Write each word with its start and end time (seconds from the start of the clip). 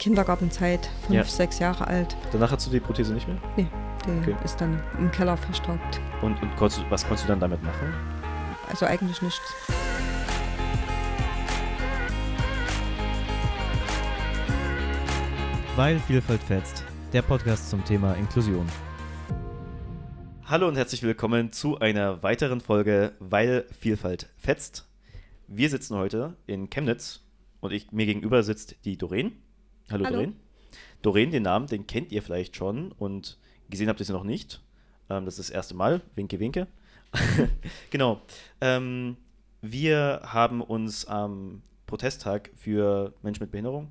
Kindergartenzeit, 0.00 0.88
fünf, 1.06 1.14
Ja. 1.14 1.24
sechs 1.24 1.58
Jahre 1.58 1.86
alt. 1.86 2.16
Danach 2.32 2.50
hast 2.50 2.66
du 2.66 2.70
die 2.70 2.80
Prothese 2.80 3.12
nicht 3.12 3.28
mehr? 3.28 3.36
Die 3.56 3.66
Okay. 4.22 4.34
ist 4.42 4.58
dann 4.60 4.82
im 4.98 5.10
Keller 5.12 5.36
verstaubt. 5.36 6.00
Und, 6.22 6.40
und 6.42 6.56
konntest, 6.56 6.80
du- 6.82 6.90
was 6.90 7.02
konntest 7.06 7.24
du 7.24 7.28
dann 7.28 7.40
damit 7.40 7.62
machen? 7.62 7.92
Also 8.70 8.86
eigentlich 8.86 9.20
nichts. 9.20 9.40
Weil 15.76 15.98
Vielfalt 16.00 16.42
fetzt. 16.42 16.84
Der 17.12 17.22
Podcast 17.22 17.70
zum 17.70 17.84
Thema 17.84 18.14
Inklusion. 18.14 18.66
Hallo 20.44 20.68
und 20.68 20.76
herzlich 20.76 21.02
willkommen 21.02 21.52
zu 21.52 21.78
einer 21.78 22.22
weiteren 22.22 22.60
Folge 22.60 23.12
Weil 23.20 23.66
Vielfalt 23.78 24.28
fetzt. 24.36 24.86
Wir 25.46 25.68
sitzen 25.68 25.96
heute 25.96 26.36
in 26.46 26.70
Chemnitz 26.70 27.20
und 27.60 27.72
ich, 27.72 27.92
mir 27.92 28.06
gegenüber 28.06 28.42
sitzt 28.42 28.84
die 28.84 28.96
Doreen. 28.98 29.32
Hallo, 29.90 30.04
Hallo. 30.04 30.16
Doreen. 30.16 30.36
Doreen, 31.02 31.30
den 31.30 31.42
Namen, 31.42 31.66
den 31.66 31.86
kennt 31.86 32.12
ihr 32.12 32.22
vielleicht 32.22 32.56
schon 32.56 32.92
und 32.92 33.38
gesehen 33.68 33.88
habt 33.88 34.00
ihr 34.00 34.06
sie 34.06 34.12
noch 34.12 34.24
nicht. 34.24 34.62
Ähm, 35.08 35.24
das 35.24 35.38
ist 35.38 35.48
das 35.48 35.54
erste 35.54 35.74
Mal. 35.74 36.00
Winke, 36.14 36.38
winke. 36.38 36.66
genau. 37.90 38.20
Ähm, 38.60 39.16
wir 39.62 40.20
haben 40.24 40.60
uns 40.62 41.06
am 41.06 41.62
Protesttag 41.86 42.50
für 42.54 43.12
Menschen 43.22 43.42
mit 43.42 43.50
Behinderung, 43.50 43.88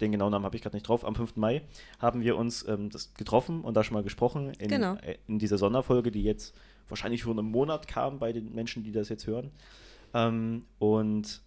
den 0.00 0.12
genauen 0.12 0.30
Namen 0.30 0.44
habe 0.44 0.56
ich 0.56 0.62
gerade 0.62 0.76
nicht 0.76 0.88
drauf, 0.88 1.04
am 1.04 1.14
5. 1.14 1.36
Mai 1.36 1.62
haben 1.98 2.20
wir 2.22 2.36
uns 2.36 2.66
ähm, 2.68 2.90
das 2.90 3.14
getroffen 3.14 3.62
und 3.62 3.74
da 3.74 3.84
schon 3.84 3.94
mal 3.94 4.02
gesprochen 4.02 4.52
in, 4.58 4.68
Genau. 4.68 4.94
äh, 4.96 5.16
in 5.26 5.38
dieser 5.38 5.58
Sonderfolge, 5.58 6.10
die 6.10 6.22
jetzt 6.22 6.54
wahrscheinlich 6.88 7.22
vor 7.22 7.32
einem 7.32 7.46
Monat 7.50 7.88
kam 7.88 8.18
bei 8.18 8.32
den 8.32 8.54
Menschen, 8.54 8.82
die 8.82 8.92
das 8.92 9.08
jetzt 9.08 9.26
hören. 9.26 9.50
Ähm, 10.14 10.64
und 10.78 11.42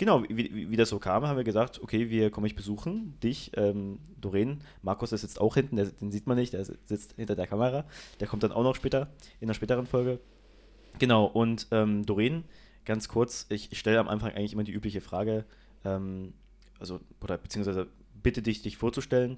genau, 0.00 0.24
wie, 0.30 0.70
wie, 0.70 0.76
das 0.76 0.88
so 0.88 0.98
kam, 0.98 1.26
haben 1.26 1.36
wir 1.36 1.44
gesagt, 1.44 1.78
okay, 1.82 2.08
wir 2.08 2.30
kommen 2.30 2.46
euch 2.46 2.56
besuchen, 2.56 3.20
dich, 3.22 3.52
ähm, 3.54 3.98
Doreen, 4.18 4.62
Markus 4.80 5.12
ist 5.12 5.20
jetzt 5.20 5.38
auch 5.38 5.54
hinten, 5.54 5.76
der, 5.76 5.86
den 5.86 6.10
sieht 6.10 6.26
man 6.26 6.38
nicht, 6.38 6.54
der 6.54 6.64
sitzt 6.64 7.12
hinter 7.16 7.36
der 7.36 7.46
Kamera, 7.46 7.84
der 8.18 8.26
kommt 8.26 8.42
dann 8.42 8.50
auch 8.50 8.62
noch 8.62 8.74
später, 8.74 9.08
in 9.40 9.46
einer 9.46 9.54
späteren 9.54 9.86
Folge. 9.86 10.18
Genau, 10.98 11.26
und 11.26 11.66
ähm, 11.70 12.06
Doreen, 12.06 12.44
ganz 12.86 13.08
kurz, 13.08 13.44
ich, 13.50 13.72
ich 13.72 13.78
stelle 13.78 14.00
am 14.00 14.08
Anfang 14.08 14.32
eigentlich 14.32 14.54
immer 14.54 14.64
die 14.64 14.72
übliche 14.72 15.02
Frage, 15.02 15.44
ähm, 15.84 16.32
also, 16.78 16.98
oder 17.22 17.36
beziehungsweise 17.36 17.86
bitte 18.22 18.40
dich, 18.40 18.62
dich 18.62 18.78
vorzustellen 18.78 19.36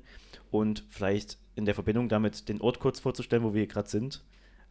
und 0.53 0.85
vielleicht 0.91 1.39
in 1.57 1.65
der 1.65 1.75
Verbindung 1.75 2.09
damit 2.09 2.49
den 2.49 2.61
Ort 2.61 2.79
kurz 2.79 3.01
vorzustellen, 3.01 3.43
wo 3.43 3.53
wir 3.53 3.67
gerade 3.67 3.89
sind, 3.89 4.23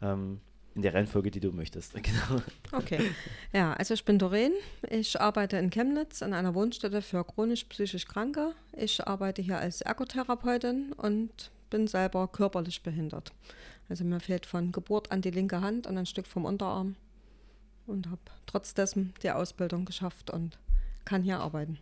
ähm, 0.01 0.39
in 0.75 0.81
der 0.81 0.93
Reihenfolge, 0.93 1.31
die 1.31 1.39
du 1.39 1.51
möchtest. 1.51 1.93
Genau. 2.01 2.41
Okay. 2.71 3.11
Ja, 3.53 3.73
also 3.73 3.93
ich 3.93 4.05
bin 4.05 4.17
Doreen. 4.17 4.53
Ich 4.89 5.19
arbeite 5.19 5.57
in 5.57 5.69
Chemnitz 5.69 6.21
an 6.21 6.33
einer 6.33 6.55
Wohnstätte 6.55 7.01
für 7.01 7.23
chronisch 7.23 7.65
psychisch 7.65 8.05
Kranke. 8.07 8.53
Ich 8.75 9.05
arbeite 9.05 9.41
hier 9.41 9.59
als 9.59 9.81
Ergotherapeutin 9.81 10.93
und 10.93 11.51
bin 11.69 11.87
selber 11.87 12.27
körperlich 12.27 12.83
behindert. 12.83 13.31
Also 13.89 14.03
mir 14.03 14.19
fehlt 14.19 14.45
von 14.45 14.71
Geburt 14.71 15.11
an 15.11 15.21
die 15.21 15.31
linke 15.31 15.61
Hand 15.61 15.87
und 15.87 15.97
ein 15.97 16.05
Stück 16.05 16.27
vom 16.27 16.45
Unterarm 16.45 16.95
und 17.87 18.07
habe 18.07 18.21
trotz 18.45 18.73
dessen 18.73 19.13
die 19.23 19.31
Ausbildung 19.31 19.85
geschafft 19.85 20.29
und 20.29 20.57
kann 21.05 21.23
hier 21.23 21.39
arbeiten. 21.39 21.79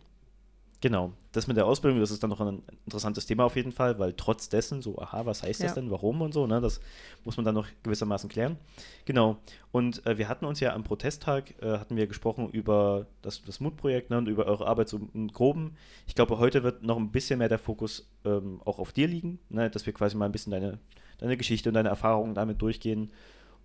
Genau, 0.82 1.12
das 1.32 1.46
mit 1.46 1.58
der 1.58 1.66
Ausbildung, 1.66 2.00
das 2.00 2.10
ist 2.10 2.22
dann 2.22 2.30
noch 2.30 2.40
ein 2.40 2.62
interessantes 2.86 3.26
Thema 3.26 3.44
auf 3.44 3.54
jeden 3.54 3.72
Fall, 3.72 3.98
weil 3.98 4.14
trotz 4.14 4.48
dessen 4.48 4.80
so, 4.80 4.98
aha, 4.98 5.26
was 5.26 5.42
heißt 5.42 5.62
das 5.62 5.72
Ja. 5.72 5.74
denn, 5.74 5.90
warum 5.90 6.22
und 6.22 6.32
so, 6.32 6.46
ne, 6.46 6.58
das 6.62 6.80
muss 7.22 7.36
man 7.36 7.44
dann 7.44 7.54
noch 7.54 7.66
gewissermaßen 7.82 8.30
klären. 8.30 8.56
Genau, 9.04 9.36
und 9.72 10.06
äh, 10.06 10.16
wir 10.16 10.26
hatten 10.28 10.46
uns 10.46 10.58
ja 10.58 10.72
am 10.72 10.82
Protesttag, 10.82 11.54
äh, 11.62 11.78
hatten 11.78 11.96
wir 11.96 12.06
gesprochen 12.06 12.48
über 12.48 13.06
das, 13.20 13.42
das 13.42 13.60
Mutprojekt 13.60 14.08
ne, 14.08 14.16
und 14.16 14.26
über 14.26 14.46
eure 14.46 14.66
Arbeit 14.66 14.88
so 14.88 14.98
im 15.12 15.28
Groben. 15.28 15.76
Ich 16.06 16.14
glaube, 16.14 16.38
heute 16.38 16.62
wird 16.62 16.82
noch 16.82 16.96
ein 16.96 17.10
bisschen 17.12 17.40
mehr 17.40 17.50
der 17.50 17.58
Fokus 17.58 18.10
ähm, 18.24 18.62
auch 18.64 18.78
auf 18.78 18.92
dir 18.94 19.06
liegen, 19.06 19.38
ne, 19.50 19.68
dass 19.68 19.84
wir 19.84 19.92
quasi 19.92 20.16
mal 20.16 20.24
ein 20.26 20.32
bisschen 20.32 20.50
deine, 20.50 20.78
deine 21.18 21.36
Geschichte 21.36 21.68
und 21.68 21.74
deine 21.74 21.90
Erfahrungen 21.90 22.34
damit 22.34 22.62
durchgehen. 22.62 23.12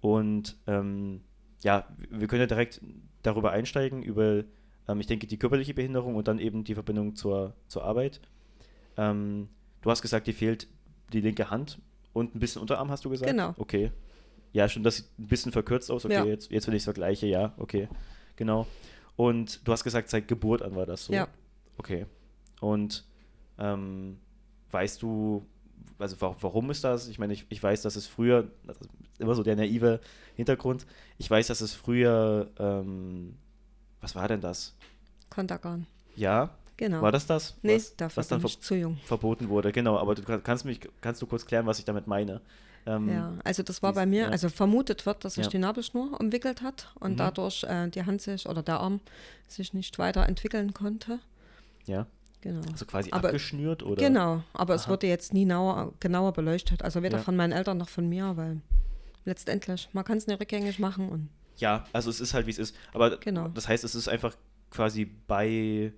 Und 0.01 0.57
ähm, 0.67 1.21
ja, 1.63 1.87
wir 2.09 2.27
können 2.27 2.41
ja 2.41 2.47
direkt 2.47 2.81
darüber 3.23 3.51
einsteigen, 3.51 4.03
über 4.03 4.43
ähm, 4.87 4.99
ich 4.99 5.07
denke, 5.07 5.27
die 5.27 5.37
körperliche 5.37 5.73
Behinderung 5.73 6.15
und 6.15 6.27
dann 6.27 6.39
eben 6.39 6.63
die 6.63 6.73
Verbindung 6.73 7.15
zur, 7.15 7.53
zur 7.67 7.83
Arbeit. 7.83 8.19
Ähm, 8.97 9.49
du 9.81 9.91
hast 9.91 10.01
gesagt, 10.01 10.27
dir 10.27 10.33
fehlt 10.33 10.67
die 11.13 11.21
linke 11.21 11.49
Hand 11.49 11.79
und 12.13 12.35
ein 12.35 12.39
bisschen 12.39 12.61
Unterarm, 12.61 12.89
hast 12.91 13.05
du 13.05 13.09
gesagt? 13.09 13.29
Genau. 13.29 13.53
Okay. 13.57 13.91
Ja, 14.53 14.69
schon, 14.69 14.83
das 14.83 14.97
sieht 14.97 15.19
ein 15.19 15.27
bisschen 15.27 15.51
verkürzt 15.51 15.91
aus. 15.91 16.05
Okay, 16.05 16.13
Ja. 16.13 16.23
jetzt, 16.25 16.49
jetzt 16.51 16.67
wenn 16.67 16.73
ich 16.73 16.79
es 16.81 16.85
vergleiche, 16.85 17.27
ja, 17.27 17.53
okay. 17.57 17.89
Genau. 18.37 18.67
Und 19.17 19.65
du 19.67 19.71
hast 19.71 19.83
gesagt, 19.83 20.09
seit 20.09 20.27
Geburt 20.27 20.61
an 20.61 20.75
war 20.75 20.85
das 20.85 21.05
so. 21.05 21.13
Ja. 21.13 21.27
Okay. 21.77 22.05
Und 22.61 23.03
ähm, 23.57 24.17
weißt 24.71 25.01
du, 25.01 25.45
also 25.99 26.19
wa 26.21 26.35
warum 26.39 26.71
ist 26.71 26.83
das? 26.83 27.07
Ich 27.07 27.19
meine, 27.19 27.33
ich, 27.33 27.45
ich 27.49 27.61
weiß, 27.61 27.81
dass 27.81 27.95
es 27.95 28.07
früher, 28.07 28.49
das 28.65 28.77
immer 29.19 29.35
so 29.35 29.43
der 29.43 29.55
naive 29.55 29.99
Hintergrund, 30.35 30.85
ich 31.17 31.29
weiß, 31.29 31.47
dass 31.47 31.61
es 31.61 31.73
früher, 31.73 32.49
ähm, 32.57 33.35
was 34.01 34.15
war 34.15 34.27
denn 34.27 34.41
das? 34.41 34.73
Kontergan. 35.29 35.85
Ja, 36.15 36.49
Genau. 36.77 37.01
war 37.01 37.11
das 37.11 37.25
das? 37.25 37.55
Nee, 37.61 37.75
was, 37.75 37.95
dafür 37.95 38.17
was 38.17 38.27
dann 38.27 38.39
bin 38.41 38.49
ver 38.49 38.57
ich 38.57 38.61
zu 38.61 38.75
jung. 38.75 38.97
verboten 39.05 39.49
wurde? 39.49 39.71
Genau, 39.71 39.97
aber 39.97 40.15
du 40.15 40.23
kann- 40.23 40.43
kannst 40.43 40.65
mich, 40.65 40.79
kannst 41.01 41.21
du 41.21 41.25
kurz 41.25 41.45
klären, 41.45 41.65
was 41.65 41.79
ich 41.79 41.85
damit 41.85 42.05
meine? 42.07 42.41
Ähm, 42.85 43.09
Ja, 43.09 43.33
also 43.43 43.63
das 43.63 43.81
war 43.81 43.91
dies- 43.91 43.95
bei 43.95 44.05
mir, 44.05 44.23
ja. 44.23 44.29
also 44.29 44.49
vermutet 44.49 45.05
wird, 45.05 45.25
dass 45.25 45.35
sich 45.35 45.45
Ja. 45.45 45.49
die 45.49 45.57
Nabelschnur 45.57 46.19
umwickelt 46.19 46.61
hat 46.61 46.91
und 46.99 47.13
Mhm. 47.13 47.17
dadurch 47.17 47.63
äh, 47.63 47.87
die 47.89 48.05
Hand 48.05 48.21
sich 48.21 48.47
oder 48.47 48.61
der 48.61 48.79
Arm 48.79 48.99
sich 49.47 49.73
nicht 49.73 49.97
weiterentwickeln 49.99 50.73
konnte. 50.73 51.19
ja, 51.87 52.05
Genau. 52.41 52.61
also 52.71 52.85
quasi 52.85 53.11
Aber- 53.11 53.29
abgeschnürt 53.29 53.81
oder? 53.83 53.95
Genau, 54.03 54.43
aber 54.53 54.75
es 54.75 54.83
Aha. 54.83 54.91
wurde 54.91 55.07
jetzt 55.07 55.33
nie 55.33 55.43
genauer, 55.45 55.93
genauer 55.99 56.31
beleuchtet. 56.33 56.83
Also 56.83 57.01
weder 57.01 57.17
Ja. 57.17 57.23
von 57.23 57.35
meinen 57.35 57.53
Eltern 57.53 57.77
noch 57.79 57.89
von 57.89 58.07
mir, 58.09 58.35
weil 58.37 58.61
letztendlich, 59.23 59.89
man 59.93 60.03
kann 60.03 60.17
es 60.17 60.27
nicht 60.27 60.39
rückgängig 60.39 60.77
machen 60.79 61.09
und 61.09 61.29
Ja, 61.57 61.85
also 61.93 62.09
es 62.09 62.19
ist 62.21 62.33
halt, 62.33 62.45
wie 62.47 62.51
es 62.51 62.59
ist. 62.59 62.75
Aber 62.93 63.17
Genau. 63.17 63.47
das 63.49 63.67
heißt, 63.67 63.83
es 63.83 63.95
ist 63.95 64.07
einfach 64.07 64.35
quasi 64.69 65.05
bei 65.05 65.93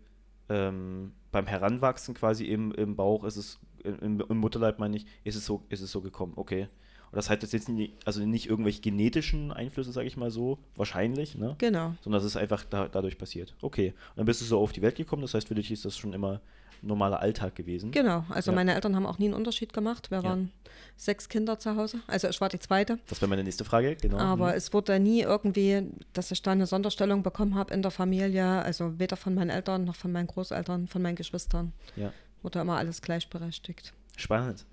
ähm, 0.49 1.11
beim 1.31 1.45
Heranwachsen 1.45 2.13
quasi 2.13 2.45
im, 2.45 2.71
im 2.71 2.95
Bauch, 2.95 3.23
ist 3.23 3.35
es 3.37 3.59
im, 3.83 4.21
im 4.21 4.37
Mutterleib 4.37 4.79
meine 4.79 4.97
ich, 4.97 5.05
ist 5.23 5.35
es 5.35 5.45
so, 5.45 5.63
ist 5.69 5.81
es 5.81 5.91
so 5.91 6.01
gekommen, 6.01 6.33
okay. 6.35 6.67
Und 7.09 7.15
das 7.15 7.29
hat 7.29 7.41
jetzt 7.41 7.69
nie, 7.69 7.93
also 8.05 8.25
nicht 8.25 8.47
irgendwelche 8.47 8.81
genetischen 8.81 9.51
Einflüsse, 9.53 9.91
sage 9.91 10.07
ich 10.07 10.17
mal 10.17 10.29
so, 10.31 10.59
wahrscheinlich, 10.75 11.35
ne? 11.35 11.55
genau. 11.57 11.95
Sondern 12.01 12.19
es 12.19 12.25
ist 12.25 12.35
einfach 12.37 12.65
da, 12.65 12.87
dadurch 12.87 13.17
passiert. 13.17 13.55
Okay. 13.61 13.89
Und 14.11 14.17
dann 14.17 14.25
bist 14.25 14.41
du 14.41 14.45
so 14.45 14.59
auf 14.59 14.73
die 14.73 14.81
Welt 14.81 14.95
gekommen, 14.95 15.21
das 15.21 15.33
heißt, 15.33 15.47
für 15.47 15.55
dich 15.55 15.71
ist 15.71 15.85
das 15.85 15.95
schon 15.97 16.13
immer 16.13 16.41
normaler 16.81 17.19
Alltag 17.19 17.55
gewesen. 17.55 17.91
Genau, 17.91 18.23
also 18.29 18.51
Ja. 18.51 18.55
meine 18.55 18.73
Eltern 18.75 18.95
haben 18.95 19.05
auch 19.05 19.19
nie 19.19 19.25
einen 19.25 19.33
Unterschied 19.33 19.73
gemacht. 19.73 20.11
Wir 20.11 20.19
Ja. 20.19 20.23
waren 20.23 20.51
sechs 20.95 21.29
Kinder 21.29 21.59
zu 21.59 21.75
Hause. 21.75 21.99
Also 22.07 22.27
ich 22.27 22.39
war 22.41 22.49
die 22.49 22.59
zweite. 22.59 22.99
Das 23.09 23.21
wäre 23.21 23.29
meine 23.29 23.43
nächste 23.43 23.63
Frage, 23.65 23.95
genau. 23.95 24.17
Aber 24.17 24.47
Mhm. 24.47 24.53
es 24.57 24.73
wurde 24.73 24.99
nie 24.99 25.21
irgendwie, 25.21 25.83
dass 26.13 26.31
ich 26.31 26.41
da 26.41 26.51
eine 26.51 26.65
Sonderstellung 26.67 27.23
bekommen 27.23 27.55
habe 27.55 27.73
in 27.73 27.81
der 27.81 27.91
Familie. 27.91 28.45
Also 28.45 28.99
weder 28.99 29.17
von 29.17 29.33
meinen 29.35 29.49
Eltern 29.49 29.85
noch 29.85 29.95
von 29.95 30.11
meinen 30.11 30.27
Großeltern, 30.27 30.87
von 30.87 31.01
meinen 31.01 31.15
Geschwistern. 31.15 31.73
ja. 31.95 32.11
Wurde 32.43 32.59
immer 32.59 32.77
alles 32.77 33.01
gleichberechtigt. 33.01 33.93
Spannend. 34.15 34.65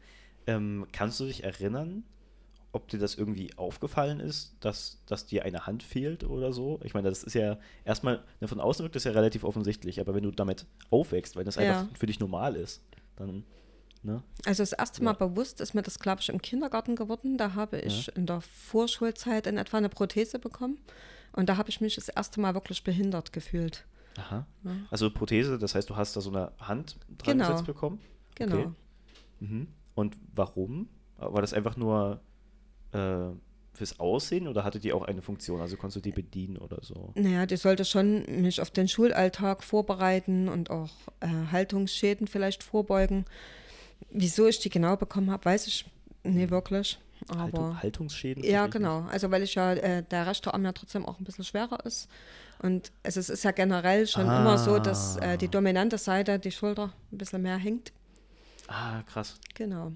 Ähm, 0.46 0.86
kannst 0.92 1.18
du 1.18 1.24
dich 1.24 1.42
erinnern, 1.44 2.04
ob 2.74 2.88
dir 2.88 2.98
das 2.98 3.14
irgendwie 3.14 3.56
aufgefallen 3.56 4.20
ist, 4.20 4.56
dass, 4.60 4.98
dass 5.06 5.26
dir 5.26 5.44
eine 5.44 5.66
Hand 5.66 5.82
fehlt 5.82 6.24
oder 6.24 6.52
so? 6.52 6.80
Ich 6.82 6.92
meine, 6.94 7.08
das 7.08 7.22
ist 7.22 7.34
ja 7.34 7.58
erstmal, 7.84 8.22
ne, 8.40 8.48
von 8.48 8.60
außen 8.60 8.82
wirkt 8.84 8.96
das 8.96 9.04
ja 9.04 9.12
relativ 9.12 9.44
offensichtlich, 9.44 10.00
aber 10.00 10.14
wenn 10.14 10.24
du 10.24 10.30
damit 10.30 10.66
aufwächst, 10.90 11.36
wenn 11.36 11.44
das 11.46 11.54
Ja. 11.56 11.80
einfach 11.80 11.96
für 11.96 12.06
dich 12.06 12.20
normal 12.20 12.56
ist, 12.56 12.82
dann, 13.16 13.44
ne? 14.02 14.22
Also 14.44 14.62
das 14.62 14.72
erste 14.72 15.00
Ja. 15.00 15.04
Mal 15.04 15.12
bewusst 15.14 15.60
ist 15.60 15.74
mir 15.74 15.82
das, 15.82 15.98
glaube 15.98 16.20
ich, 16.20 16.28
im 16.28 16.42
Kindergarten 16.42 16.96
geworden. 16.96 17.38
Da 17.38 17.54
habe 17.54 17.78
ich 17.78 18.14
in 18.16 18.26
der 18.26 18.40
Vorschulzeit 18.40 19.46
in 19.46 19.56
etwa 19.56 19.76
eine 19.78 19.88
Prothese 19.88 20.38
bekommen. 20.38 20.78
Und 21.32 21.48
da 21.48 21.56
habe 21.56 21.68
ich 21.70 21.80
mich 21.80 21.94
das 21.94 22.08
erste 22.08 22.40
Mal 22.40 22.54
wirklich 22.54 22.84
behindert 22.84 23.32
gefühlt. 23.32 23.84
Aha. 24.18 24.46
Ja. 24.64 24.70
Also 24.90 25.10
Prothese, 25.10 25.58
das 25.58 25.74
heißt, 25.74 25.88
du 25.90 25.96
hast 25.96 26.14
da 26.16 26.20
so 26.20 26.30
eine 26.30 26.52
Hand 26.60 26.96
dran 27.18 27.38
Genau. 27.38 27.48
gesetzt 27.48 27.66
bekommen? 27.66 28.00
Genau. 28.34 28.56
Okay. 28.58 28.70
Mhm. 29.40 29.68
Und 29.94 30.16
warum? 30.34 30.88
War 31.18 31.40
das 31.40 31.52
einfach 31.52 31.76
nur 31.76 32.20
äh, 32.94 33.34
fürs 33.72 33.98
Aussehen 33.98 34.46
oder 34.46 34.62
hatte 34.64 34.78
die 34.78 34.92
auch 34.92 35.02
eine 35.02 35.20
Funktion? 35.22 35.60
Also 35.60 35.76
konntest 35.76 35.96
du 35.96 36.00
die 36.00 36.12
bedienen 36.12 36.56
oder 36.58 36.78
so? 36.82 37.10
Naja, 37.14 37.44
die 37.46 37.56
sollte 37.56 37.84
schon 37.84 38.24
mich 38.42 38.60
auf 38.60 38.70
den 38.70 38.86
Schulalltag 38.88 39.64
vorbereiten 39.64 40.48
und 40.48 40.70
auch 40.70 40.90
äh, 41.20 41.28
Haltungsschäden 41.50 42.26
vielleicht 42.28 42.62
vorbeugen. 42.62 43.24
Wieso 44.10 44.46
ich 44.46 44.60
die 44.60 44.70
genau 44.70 44.96
bekommen 44.96 45.30
habe, 45.30 45.44
weiß 45.44 45.66
ich 45.66 45.86
nie 46.22 46.50
wirklich. 46.50 46.98
Aber 47.28 47.40
Haltung, 47.40 47.82
Haltungsschäden? 47.82 48.44
ja, 48.44 48.62
nicht. 48.64 48.72
genau. 48.74 49.06
Also 49.10 49.30
weil 49.30 49.42
ich 49.42 49.54
ja, 49.54 49.72
äh, 49.72 50.02
der 50.02 50.26
rechte 50.26 50.52
Arm 50.52 50.64
ja 50.64 50.72
trotzdem 50.72 51.06
auch 51.06 51.18
ein 51.18 51.24
bisschen 51.24 51.44
schwerer 51.44 51.84
ist. 51.86 52.08
Und 52.60 52.92
es 53.02 53.16
ist, 53.16 53.42
ja 53.44 53.50
generell 53.50 54.06
schon 54.06 54.22
immer 54.26 54.56
so, 54.58 54.78
dass 54.78 55.16
äh, 55.16 55.36
die 55.36 55.46
Ah. 55.46 55.50
dominante 55.50 55.98
Seite, 55.98 56.38
die 56.38 56.50
Schulter, 56.52 56.92
ein 57.12 57.18
bisschen 57.18 57.42
mehr 57.42 57.56
hängt. 57.56 57.92
Ah, 58.68 59.02
krass. 59.02 59.38
Genau. 59.54 59.92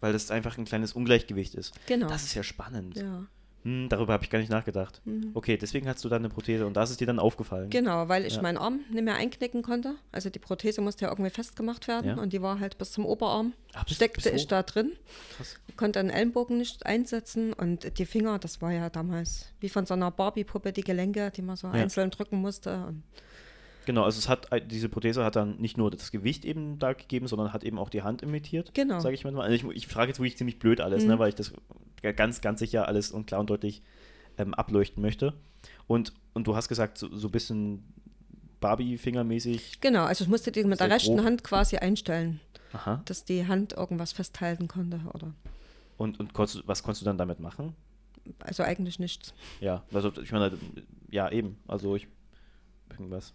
Weil 0.00 0.12
das 0.12 0.30
einfach 0.30 0.56
ein 0.58 0.64
kleines 0.64 0.92
Ungleichgewicht 0.94 1.54
ist. 1.54 1.72
Genau. 1.86 2.08
Das 2.08 2.22
ist 2.24 2.34
ja 2.34 2.42
spannend. 2.42 2.96
Ja. 2.96 3.26
Hm, 3.62 3.90
darüber 3.90 4.14
habe 4.14 4.24
ich 4.24 4.30
gar 4.30 4.38
nicht 4.38 4.50
nachgedacht. 4.50 5.02
Okay, 5.34 5.58
deswegen 5.58 5.86
hast 5.86 6.02
du 6.02 6.08
dann 6.08 6.22
eine 6.22 6.30
Prothese 6.30 6.66
und 6.66 6.72
da 6.74 6.82
ist 6.82 6.98
dir 6.98 7.06
dann 7.06 7.18
aufgefallen. 7.18 7.66
Mhm. 7.66 7.70
Genau, 7.70 8.08
weil 8.08 8.24
ich 8.24 8.36
Ja. 8.36 8.40
meinen 8.42 8.56
Arm 8.56 8.80
nicht 8.90 9.04
mehr 9.04 9.16
einknicken 9.16 9.60
konnte. 9.62 9.96
Also 10.12 10.30
die 10.30 10.38
Prothese 10.38 10.80
musste 10.80 11.04
ja 11.04 11.10
irgendwie 11.10 11.28
festgemacht 11.30 11.86
werden 11.86 12.16
Ja. 12.16 12.22
und 12.22 12.32
die 12.32 12.40
war 12.40 12.58
halt 12.58 12.78
bis 12.78 12.92
zum 12.92 13.04
Oberarm. 13.04 13.52
Ah, 13.74 13.82
bis- 13.84 13.96
steckte 13.96 14.30
bis 14.30 14.40
ich 14.40 14.48
da 14.48 14.62
drin, 14.62 14.92
Krass. 15.36 15.56
konnte 15.76 15.98
den 16.00 16.08
Ellenbogen 16.08 16.56
nicht 16.56 16.86
einsetzen 16.86 17.52
und 17.52 17.98
die 17.98 18.06
Finger, 18.06 18.38
das 18.38 18.62
war 18.62 18.72
ja 18.72 18.88
damals 18.88 19.48
wie 19.60 19.68
von 19.68 19.84
so 19.84 19.92
einer 19.92 20.10
Barbie-Puppe, 20.10 20.72
die 20.72 20.80
Gelenke, 20.82 21.30
die 21.30 21.42
man 21.42 21.56
so 21.56 21.66
einzeln 21.68 22.10
drücken 22.10 22.40
musste. 22.40 22.86
Und 22.86 23.02
Genau, 23.90 24.04
also 24.04 24.20
es 24.20 24.28
hat 24.28 24.48
diese 24.70 24.88
Prothese 24.88 25.24
hat 25.24 25.34
dann 25.34 25.56
nicht 25.56 25.76
nur 25.76 25.90
das 25.90 26.12
Gewicht 26.12 26.44
eben 26.44 26.78
da 26.78 26.92
gegeben, 26.92 27.26
sondern 27.26 27.52
hat 27.52 27.64
eben 27.64 27.76
auch 27.76 27.88
die 27.88 28.02
Hand 28.02 28.22
imitiert. 28.22 28.72
Genau. 28.72 28.94
Mhm. 28.94 29.00
Sage 29.00 29.14
ich 29.16 29.24
manchmal. 29.24 29.50
Also 29.50 29.68
ich, 29.68 29.76
ich 29.76 29.88
frage 29.88 30.10
jetzt 30.10 30.20
wirklich 30.20 30.36
ziemlich 30.36 30.60
blöd 30.60 30.80
alles, 30.80 31.04
ne, 31.04 31.18
weil 31.18 31.30
ich 31.30 31.34
das 31.34 31.52
ganz, 32.00 32.40
ganz 32.40 32.60
sicher 32.60 32.86
alles 32.86 33.10
und 33.10 33.26
klar 33.26 33.40
und 33.40 33.50
deutlich 33.50 33.82
ähm, 34.38 34.54
ableuchten 34.54 35.02
möchte. 35.02 35.34
Und, 35.88 36.12
und 36.34 36.46
du 36.46 36.54
hast 36.54 36.68
gesagt, 36.68 36.98
so, 36.98 37.12
so 37.12 37.26
ein 37.26 37.30
bisschen 37.32 37.82
Barbie-Fingermäßig. 38.60 39.80
genau, 39.80 40.04
also 40.04 40.22
ich 40.22 40.30
musste 40.30 40.52
die 40.52 40.62
mit 40.62 40.78
der 40.78 40.88
rechten 40.88 41.16
grob. 41.16 41.26
Hand 41.26 41.42
quasi 41.42 41.78
einstellen, 41.78 42.38
Aha. 42.72 43.02
dass 43.06 43.24
die 43.24 43.48
Hand 43.48 43.72
irgendwas 43.72 44.12
festhalten 44.12 44.68
konnte 44.68 45.00
oder 45.14 45.34
Und, 45.96 46.20
und 46.20 46.32
konntest, 46.32 46.62
was 46.68 46.84
konntest 46.84 47.02
du 47.02 47.06
dann 47.06 47.18
damit 47.18 47.40
machen? 47.40 47.74
also 48.38 48.62
eigentlich 48.62 49.00
nichts. 49.00 49.34
Ja, 49.60 49.82
also 49.92 50.12
ich 50.22 50.30
meine, 50.30 50.56
ja, 51.10 51.28
eben. 51.32 51.58
Also 51.66 51.96
ich. 51.96 52.06
Irgendwas. 52.90 53.32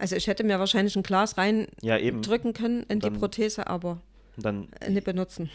Also 0.00 0.16
ich 0.16 0.26
hätte 0.26 0.44
mir 0.44 0.58
wahrscheinlich 0.58 0.96
ein 0.96 1.02
Glas 1.02 1.36
rein 1.36 1.66
Ja, 1.82 1.98
drücken 1.98 2.52
können 2.54 2.84
in 2.88 3.00
Dann- 3.00 3.12
die 3.12 3.18
Prothese, 3.18 3.66
aber 3.66 4.00
dann 4.36 4.68
äh, 4.80 4.90
nicht 4.90 5.04
benutzen. 5.04 5.50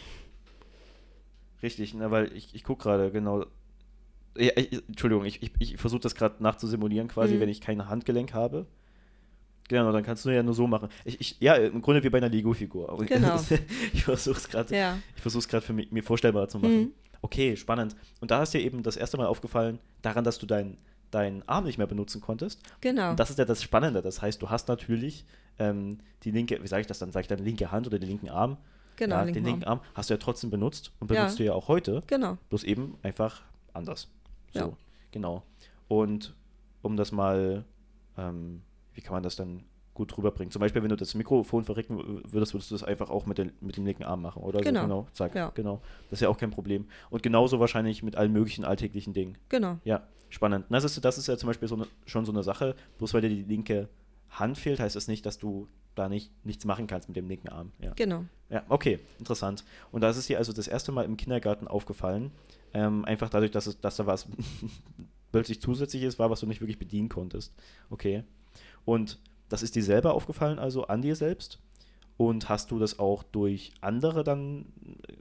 Richtig, 1.62 1.94
ne, 1.94 2.10
weil 2.10 2.32
ich, 2.36 2.54
ich 2.54 2.62
gucke 2.64 2.82
gerade 2.84 3.10
genau. 3.10 3.46
Ja, 4.38 4.52
ich, 4.56 4.82
Entschuldigung, 4.86 5.24
ich, 5.24 5.42
ich, 5.42 5.50
ich 5.58 5.76
versuche 5.78 6.00
das 6.02 6.14
gerade 6.14 6.42
nachzusimulieren, 6.42 7.08
quasi, 7.08 7.34
Mhm. 7.34 7.40
wenn 7.40 7.48
ich 7.48 7.60
kein 7.60 7.88
Handgelenk 7.88 8.34
habe. 8.34 8.66
Genau, 9.68 9.90
dann 9.90 10.04
kannst 10.04 10.24
du 10.24 10.30
ja 10.30 10.42
nur 10.42 10.54
so 10.54 10.66
machen. 10.68 10.90
Ich, 11.04 11.20
ich, 11.20 11.36
ja, 11.40 11.54
im 11.54 11.82
Grunde 11.82 12.04
wie 12.04 12.10
bei 12.10 12.18
einer 12.18 12.28
Lego-Figur. 12.28 12.96
Genau. 13.06 13.40
ich 13.92 14.04
versuche 14.04 14.36
es 14.36 14.48
gerade 14.48 14.76
Ja. 14.76 14.98
für 15.60 15.72
mich, 15.72 15.90
mir 15.90 16.04
vorstellbar 16.04 16.48
zu 16.48 16.58
machen. 16.58 16.76
Mhm. 16.80 16.92
Okay, 17.22 17.56
spannend. 17.56 17.96
Und 18.20 18.30
da 18.30 18.42
ist 18.42 18.52
dir 18.54 18.60
eben 18.60 18.82
das 18.84 18.96
erste 18.96 19.16
Mal 19.16 19.26
aufgefallen, 19.26 19.80
daran, 20.02 20.22
dass 20.22 20.38
du 20.38 20.46
deinen 20.46 20.76
deinen 21.16 21.42
Arm 21.48 21.64
nicht 21.64 21.78
mehr 21.78 21.86
benutzen 21.86 22.20
konntest. 22.20 22.60
Genau. 22.80 23.10
Und 23.10 23.18
das 23.20 23.30
ist 23.30 23.38
ja 23.38 23.44
das 23.46 23.62
Spannende. 23.62 24.02
Das 24.02 24.20
heißt, 24.22 24.40
du 24.42 24.50
hast 24.50 24.68
natürlich 24.68 25.24
ähm, 25.58 25.98
die 26.22 26.30
linke, 26.30 26.62
wie 26.62 26.66
sage 26.68 26.82
ich 26.82 26.86
das 26.86 26.98
dann? 26.98 27.10
Sage 27.12 27.22
ich 27.22 27.28
dann 27.28 27.38
linke 27.38 27.70
Hand 27.72 27.86
oder 27.86 27.98
den 27.98 28.08
linken 28.08 28.28
Arm? 28.28 28.58
Genau, 28.96 29.16
ja, 29.16 29.22
linken 29.22 29.34
den 29.40 29.44
linken 29.44 29.64
Arm. 29.64 29.78
Arm 29.80 29.88
hast 29.94 30.10
du 30.10 30.14
ja 30.14 30.18
trotzdem 30.18 30.50
benutzt 30.50 30.92
und 31.00 31.10
Ja. 31.10 31.20
benutzt 31.22 31.38
du 31.38 31.44
ja 31.44 31.52
auch 31.54 31.68
heute. 31.68 32.02
Genau. 32.06 32.36
Bloß 32.50 32.64
eben 32.64 32.96
einfach 33.02 33.42
anders. 33.72 34.08
So, 34.52 34.58
Ja. 34.60 34.72
genau. 35.10 35.42
Und 35.88 36.34
um 36.82 36.96
das 36.96 37.12
mal, 37.12 37.64
ähm, 38.18 38.62
wie 38.94 39.00
kann 39.00 39.12
man 39.14 39.22
das 39.22 39.36
dann 39.36 39.64
gut 39.96 40.16
rüberbringen? 40.16 40.52
Zum 40.52 40.60
Beispiel, 40.60 40.82
wenn 40.82 40.90
du 40.90 40.96
das 40.96 41.14
Mikrofon 41.14 41.64
verrecken 41.64 41.98
würdest, 42.30 42.54
würdest 42.54 42.70
du 42.70 42.74
das 42.74 42.84
einfach 42.84 43.10
auch 43.10 43.26
mit, 43.26 43.38
den, 43.38 43.52
mit 43.60 43.76
dem 43.76 43.84
linken 43.84 44.04
Arm 44.04 44.22
machen, 44.22 44.42
oder? 44.42 44.60
Genau. 44.60 44.80
So, 44.82 44.86
genau, 44.86 45.06
zack, 45.12 45.34
Ja. 45.34 45.50
genau. 45.54 45.80
Das 46.10 46.18
ist 46.18 46.22
ja 46.22 46.28
auch 46.28 46.38
kein 46.38 46.50
Problem. 46.50 46.86
Und 47.10 47.22
genauso 47.24 47.58
wahrscheinlich 47.58 48.02
mit 48.04 48.14
allen 48.16 48.32
möglichen 48.32 48.64
alltäglichen 48.64 49.12
Dingen. 49.12 49.36
Genau. 49.48 49.78
Ja, 49.84 50.06
spannend. 50.28 50.66
Das 50.70 50.84
ist, 50.84 51.04
das 51.04 51.18
ist 51.18 51.26
ja 51.26 51.36
zum 51.36 51.48
Beispiel 51.48 51.66
so 51.66 51.74
eine, 51.74 51.86
schon 52.04 52.24
so 52.24 52.32
eine 52.32 52.42
Sache, 52.44 52.76
bloß 52.98 53.14
weil 53.14 53.22
dir 53.22 53.30
die 53.30 53.42
linke 53.42 53.88
Hand 54.30 54.58
fehlt, 54.58 54.78
heißt 54.80 54.94
das 54.94 55.08
nicht, 55.08 55.24
dass 55.26 55.38
du 55.38 55.66
da 55.94 56.08
nicht, 56.08 56.30
nichts 56.44 56.64
machen 56.66 56.86
kannst 56.86 57.08
mit 57.08 57.16
dem 57.16 57.26
linken 57.28 57.48
Arm. 57.48 57.72
Ja. 57.80 57.92
Genau. 57.96 58.24
Ja, 58.50 58.62
okay, 58.68 59.00
interessant. 59.18 59.64
Und 59.92 60.02
da 60.02 60.10
ist 60.10 60.18
es 60.18 60.26
dir 60.26 60.38
also 60.38 60.52
das 60.52 60.68
erste 60.68 60.92
Mal 60.92 61.04
im 61.04 61.16
Kindergarten 61.16 61.66
aufgefallen, 61.66 62.30
ähm, 62.74 63.04
einfach 63.06 63.30
dadurch, 63.30 63.50
dass, 63.50 63.66
es, 63.66 63.80
dass 63.80 63.96
da 63.96 64.06
was 64.06 64.28
plötzlich 65.32 65.60
zusätzliches 65.60 66.18
war, 66.18 66.30
was 66.30 66.40
du 66.40 66.46
nicht 66.46 66.60
wirklich 66.60 66.78
bedienen 66.78 67.08
konntest. 67.08 67.54
Okay. 67.90 68.24
Und 68.84 69.18
das 69.48 69.62
ist 69.62 69.74
dir 69.76 69.82
selber 69.84 70.14
aufgefallen, 70.14 70.58
also 70.58 70.86
an 70.86 71.02
dir 71.02 71.16
selbst? 71.16 71.58
Und 72.16 72.48
hast 72.48 72.70
du 72.70 72.78
das 72.78 72.98
auch 72.98 73.22
durch 73.22 73.72
andere 73.80 74.24
dann 74.24 74.66
äh, 75.08 75.12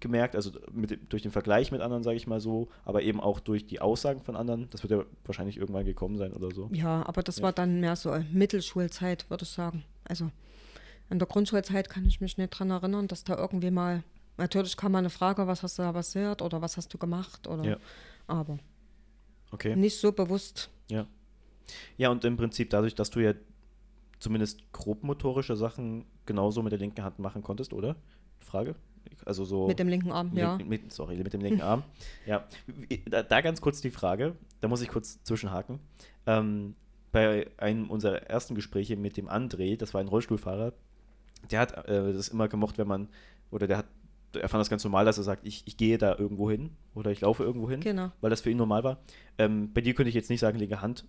gemerkt, 0.00 0.36
also 0.36 0.50
mit, 0.72 1.12
durch 1.12 1.22
den 1.22 1.32
Vergleich 1.32 1.72
mit 1.72 1.80
anderen, 1.80 2.02
sage 2.02 2.16
ich 2.16 2.26
mal 2.26 2.40
so, 2.40 2.68
aber 2.84 3.02
eben 3.02 3.20
auch 3.20 3.40
durch 3.40 3.66
die 3.66 3.80
Aussagen 3.80 4.20
von 4.20 4.36
anderen? 4.36 4.68
Das 4.70 4.82
wird 4.82 4.90
ja 4.92 5.04
wahrscheinlich 5.24 5.56
irgendwann 5.56 5.84
gekommen 5.84 6.16
sein 6.16 6.32
oder 6.32 6.50
so. 6.54 6.68
Ja, 6.72 7.04
aber 7.06 7.22
das 7.22 7.36
Ja. 7.38 7.44
war 7.44 7.52
dann 7.52 7.80
mehr 7.80 7.96
so 7.96 8.16
Mittelschulzeit, 8.32 9.28
würde 9.30 9.44
ich 9.44 9.50
sagen. 9.50 9.84
Also 10.04 10.30
in 11.10 11.18
der 11.18 11.28
Grundschulzeit 11.28 11.88
kann 11.90 12.04
ich 12.06 12.20
mich 12.20 12.38
nicht 12.38 12.50
dran 12.50 12.70
erinnern, 12.70 13.06
dass 13.08 13.24
da 13.24 13.36
irgendwie 13.36 13.70
mal, 13.70 14.02
natürlich 14.38 14.76
kam 14.76 14.92
mal 14.92 14.98
eine 14.98 15.10
Frage, 15.10 15.46
was 15.46 15.62
hast 15.62 15.78
du 15.78 15.82
da 15.82 15.92
passiert 15.92 16.40
oder 16.42 16.62
was 16.62 16.76
hast 16.76 16.92
du 16.94 16.98
gemacht 16.98 17.46
oder, 17.46 17.64
Ja. 17.64 17.76
aber 18.28 18.58
Okay. 19.50 19.76
nicht 19.76 19.98
so 19.98 20.12
bewusst. 20.12 20.70
Ja. 20.88 21.06
Ja, 21.96 22.10
und 22.10 22.24
im 22.24 22.36
Prinzip 22.36 22.70
dadurch, 22.70 22.94
dass 22.94 23.10
du 23.10 23.20
ja 23.20 23.34
zumindest 24.18 24.72
grobmotorische 24.72 25.56
Sachen 25.56 26.04
genauso 26.26 26.62
mit 26.62 26.72
der 26.72 26.78
linken 26.78 27.02
Hand 27.02 27.18
machen 27.18 27.42
konntest, 27.42 27.72
oder? 27.72 27.96
Frage? 28.38 28.74
Also 29.24 29.44
so. 29.44 29.66
Mit 29.66 29.78
dem 29.78 29.88
linken 29.88 30.12
Arm, 30.12 30.28
mit, 30.28 30.38
ja. 30.38 30.58
Mit, 30.58 30.92
sorry, 30.92 31.16
mit 31.16 31.32
dem 31.32 31.40
linken 31.40 31.60
Arm. 31.62 31.82
Ja. 32.26 32.46
Da, 33.10 33.22
da 33.22 33.40
ganz 33.40 33.60
kurz 33.60 33.80
die 33.80 33.90
Frage, 33.90 34.36
da 34.60 34.68
muss 34.68 34.80
ich 34.80 34.88
kurz 34.88 35.22
zwischenhaken. 35.24 35.80
Ähm, 36.26 36.74
bei 37.10 37.48
einem 37.58 37.90
unserer 37.90 38.22
ersten 38.22 38.54
Gespräche 38.54 38.96
mit 38.96 39.16
dem 39.16 39.28
André, 39.28 39.76
das 39.76 39.92
war 39.92 40.00
ein 40.00 40.08
Rollstuhlfahrer, 40.08 40.72
der 41.50 41.60
hat 41.60 41.88
äh, 41.88 42.12
das 42.12 42.28
immer 42.28 42.48
gemocht, 42.48 42.78
wenn 42.78 42.86
man, 42.86 43.08
oder 43.50 43.66
der 43.66 43.78
hat, 43.78 43.86
er 44.34 44.48
fand 44.48 44.60
das 44.60 44.70
ganz 44.70 44.82
normal, 44.84 45.04
dass 45.04 45.18
er 45.18 45.24
sagt, 45.24 45.46
ich, 45.46 45.64
ich 45.66 45.76
gehe 45.76 45.98
da 45.98 46.16
irgendwo 46.16 46.50
hin 46.50 46.70
oder 46.94 47.10
ich 47.10 47.20
laufe 47.20 47.42
irgendwo 47.42 47.68
hin 47.68 47.80
Genau. 47.80 48.12
weil 48.20 48.30
das 48.30 48.40
für 48.40 48.50
ihn 48.50 48.56
normal 48.56 48.82
war. 48.84 49.00
Ähm, 49.36 49.72
bei 49.74 49.80
dir 49.82 49.94
könnte 49.94 50.08
ich 50.08 50.14
jetzt 50.14 50.30
nicht 50.30 50.40
sagen 50.40 50.58
linke 50.58 50.80
Hand, 50.80 51.04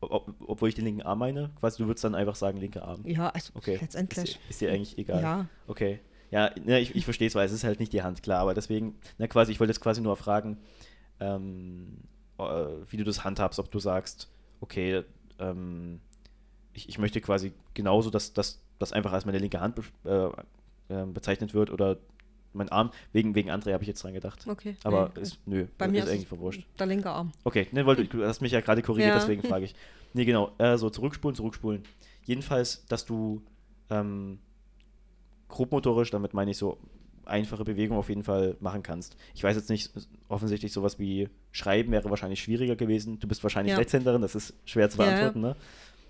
ob, 0.00 0.34
obwohl 0.46 0.68
ich 0.68 0.74
den 0.74 0.84
linken 0.84 1.02
Arm 1.02 1.18
meine. 1.18 1.50
Quasi, 1.60 1.78
du 1.78 1.86
würdest 1.86 2.04
dann 2.04 2.14
einfach 2.14 2.34
sagen 2.34 2.58
linke 2.58 2.82
Arm. 2.82 3.02
Ja, 3.06 3.28
also 3.30 3.52
Okay. 3.54 3.78
letztendlich. 3.80 4.30
Ist, 4.36 4.50
ist 4.50 4.60
dir 4.60 4.70
eigentlich 4.72 4.98
egal. 4.98 5.22
Ja, 5.22 5.46
Okay. 5.66 6.00
Ja, 6.30 6.50
ne, 6.64 6.78
ich, 6.78 6.94
ich 6.94 7.04
verstehe 7.04 7.26
es, 7.26 7.34
weil 7.34 7.44
es 7.46 7.52
ist 7.52 7.64
halt 7.64 7.80
nicht 7.80 7.92
die 7.92 8.02
Hand, 8.02 8.22
klar. 8.22 8.38
Aber 8.40 8.54
deswegen, 8.54 8.94
na 9.18 9.26
quasi, 9.26 9.50
ich 9.50 9.58
wollte 9.58 9.72
jetzt 9.72 9.80
quasi 9.80 10.00
nur 10.00 10.16
fragen, 10.16 10.58
ähm, 11.18 11.98
äh, 12.38 12.42
wie 12.88 12.96
du 12.96 13.04
das 13.04 13.24
handhabst, 13.24 13.58
ob 13.58 13.70
du 13.72 13.80
sagst, 13.80 14.30
okay, 14.60 15.02
ähm, 15.40 16.00
ich, 16.72 16.88
ich 16.88 16.98
möchte 16.98 17.20
quasi 17.20 17.52
genauso, 17.74 18.10
dass 18.10 18.32
das 18.32 18.92
einfach 18.92 19.12
als 19.12 19.26
meine 19.26 19.38
linke 19.38 19.60
Hand 19.60 19.74
be 20.02 20.34
äh, 20.88 20.94
äh, 20.94 21.06
bezeichnet 21.06 21.52
wird 21.52 21.70
oder 21.70 21.98
mein 22.52 22.68
Arm. 22.68 22.90
Wegen, 23.12 23.34
wegen 23.34 23.50
André 23.50 23.72
habe 23.72 23.82
ich 23.84 23.88
jetzt 23.88 24.02
dran 24.02 24.12
gedacht. 24.14 24.44
okay. 24.48 24.76
Aber 24.84 25.10
nee. 25.14 25.22
ist, 25.22 25.38
nö, 25.46 25.66
bei 25.78 25.88
mir 25.88 25.98
ist 26.00 26.06
ist 26.06 26.12
eigentlich 26.14 26.28
verwurscht. 26.28 26.66
der 26.78 26.86
linke 26.86 27.10
Arm. 27.10 27.32
Okay, 27.44 27.66
ne, 27.72 27.86
wollte, 27.86 28.04
du 28.04 28.24
hast 28.24 28.40
mich 28.40 28.52
ja 28.52 28.60
gerade 28.60 28.82
korrigiert, 28.82 29.10
Ja. 29.14 29.18
deswegen 29.18 29.42
frage 29.42 29.64
ich. 29.66 29.74
Nee, 30.12 30.24
genau, 30.24 30.50
äh, 30.58 30.76
so 30.76 30.90
zurückspulen, 30.90 31.36
zurückspulen. 31.36 31.84
Jedenfalls, 32.24 32.84
dass 32.86 33.04
du 33.06 33.42
ähm, 33.90 34.40
grobmotorisch, 35.48 36.10
damit 36.10 36.34
meine 36.34 36.50
ich 36.50 36.56
so 36.56 36.78
einfache 37.24 37.62
Bewegungen 37.64 37.98
auf 38.00 38.08
jeden 38.08 38.24
Fall 38.24 38.56
machen 38.58 38.82
kannst. 38.82 39.16
Ich 39.34 39.44
weiß 39.44 39.54
jetzt 39.54 39.70
nicht, 39.70 39.92
offensichtlich 40.28 40.72
sowas 40.72 40.98
wie 40.98 41.28
Schreiben 41.52 41.92
wäre 41.92 42.10
wahrscheinlich 42.10 42.42
schwieriger 42.42 42.74
gewesen. 42.74 43.20
Du 43.20 43.28
bist 43.28 43.42
wahrscheinlich 43.44 43.72
Ja. 43.72 43.78
Rechtshänderin, 43.78 44.20
das 44.22 44.34
ist 44.34 44.54
schwer 44.64 44.90
zu 44.90 44.98
Ja, 44.98 45.04
ja. 45.04 45.10
beantworten, 45.10 45.40
ne? 45.40 45.56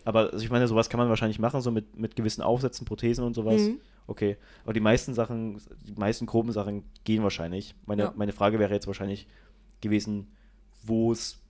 Aber 0.04 0.32
also 0.32 0.44
ich 0.44 0.50
meine, 0.50 0.66
sowas 0.66 0.88
kann 0.88 0.98
man 0.98 1.08
wahrscheinlich 1.08 1.38
machen, 1.38 1.60
so 1.60 1.70
mit, 1.70 1.96
mit 1.98 2.16
gewissen 2.16 2.42
Aufsätzen, 2.42 2.86
Prothesen 2.86 3.24
und 3.24 3.34
sowas. 3.34 3.60
Mhm. 3.60 3.80
Okay, 4.06 4.36
aber 4.64 4.72
die 4.72 4.80
meisten 4.80 5.14
Sachen, 5.14 5.60
die 5.86 5.92
meisten 5.92 6.26
groben 6.26 6.52
Sachen 6.52 6.84
gehen 7.04 7.22
wahrscheinlich. 7.22 7.74
Meine, 7.86 8.02
Ja. 8.04 8.14
meine 8.16 8.32
Frage 8.32 8.58
wäre 8.58 8.72
jetzt 8.74 8.86
wahrscheinlich 8.86 9.26
gewesen, 9.80 10.28
wo 10.82 11.12
es 11.12 11.40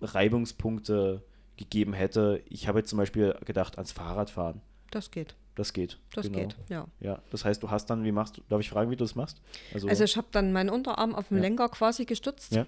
Reibungspunkte 0.00 1.22
gegeben 1.56 1.92
hätte. 1.92 2.42
Ich 2.48 2.68
habe 2.68 2.78
jetzt 2.80 2.90
zum 2.90 2.98
Beispiel 2.98 3.36
gedacht 3.44 3.76
ans 3.76 3.92
Fahrradfahren. 3.92 4.60
Das 4.90 5.10
geht. 5.10 5.34
Das 5.54 5.72
geht. 5.72 5.98
Das 6.14 6.26
genau. 6.26 6.38
geht, 6.38 6.56
ja. 6.68 6.86
Ja, 7.00 7.20
das 7.30 7.44
heißt, 7.44 7.62
du 7.62 7.70
hast 7.70 7.86
dann, 7.86 8.04
wie 8.04 8.12
machst 8.12 8.38
du, 8.38 8.42
darf 8.48 8.60
ich 8.60 8.70
fragen, 8.70 8.90
wie 8.90 8.96
du 8.96 9.04
das 9.04 9.14
machst? 9.14 9.40
Also, 9.74 9.86
Also 9.88 10.04
ich 10.04 10.16
habe 10.16 10.26
dann 10.32 10.52
meinen 10.52 10.70
Unterarm 10.70 11.14
auf 11.14 11.28
dem 11.28 11.36
Ja. 11.38 11.42
Lenker 11.42 11.68
quasi 11.68 12.04
gestützt. 12.06 12.52
Ja. 12.54 12.66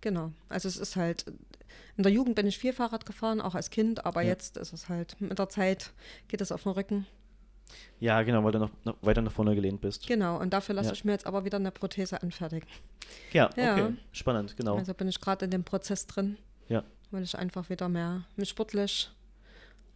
Genau. 0.00 0.32
Also 0.48 0.68
es 0.68 0.76
ist 0.76 0.96
halt, 0.96 1.24
in 1.96 2.02
der 2.02 2.12
Jugend 2.12 2.34
bin 2.36 2.46
ich 2.46 2.58
viel 2.58 2.72
Fahrrad 2.72 3.06
gefahren, 3.06 3.40
auch 3.40 3.54
als 3.54 3.70
Kind, 3.70 4.04
aber 4.04 4.22
Ja. 4.22 4.28
jetzt 4.28 4.56
ist 4.56 4.72
es 4.72 4.88
halt, 4.88 5.20
mit 5.20 5.38
der 5.38 5.48
Zeit 5.48 5.92
geht 6.28 6.40
es 6.40 6.52
auf 6.52 6.62
den 6.64 6.72
Rücken. 6.72 7.06
ja, 7.98 8.22
genau, 8.22 8.44
weil 8.44 8.52
du 8.52 8.58
noch, 8.60 8.70
noch 8.84 8.96
weiter 9.02 9.22
nach 9.22 9.32
vorne 9.32 9.54
gelehnt 9.54 9.80
bist. 9.80 10.06
Genau, 10.06 10.38
und 10.38 10.50
dafür 10.52 10.74
lasse 10.76 10.88
Ja. 10.88 10.92
ich 10.92 11.04
mir 11.04 11.12
jetzt 11.12 11.26
aber 11.26 11.44
wieder 11.44 11.56
eine 11.58 11.70
Prothese 11.72 12.22
anfertigen. 12.22 12.68
Ja, 13.32 13.50
Ja. 13.56 13.72
okay. 13.72 13.96
Spannend, 14.12 14.56
genau. 14.56 14.76
Also 14.76 14.94
bin 14.94 15.08
ich 15.08 15.20
gerade 15.20 15.44
in 15.46 15.50
dem 15.50 15.64
Prozess 15.64 16.06
drin, 16.06 16.36
ja. 16.68 16.84
weil 17.10 17.22
ich 17.24 17.36
einfach 17.36 17.68
wieder 17.68 17.88
mehr 17.88 18.24
mich 18.36 18.50
sportlich 18.50 19.10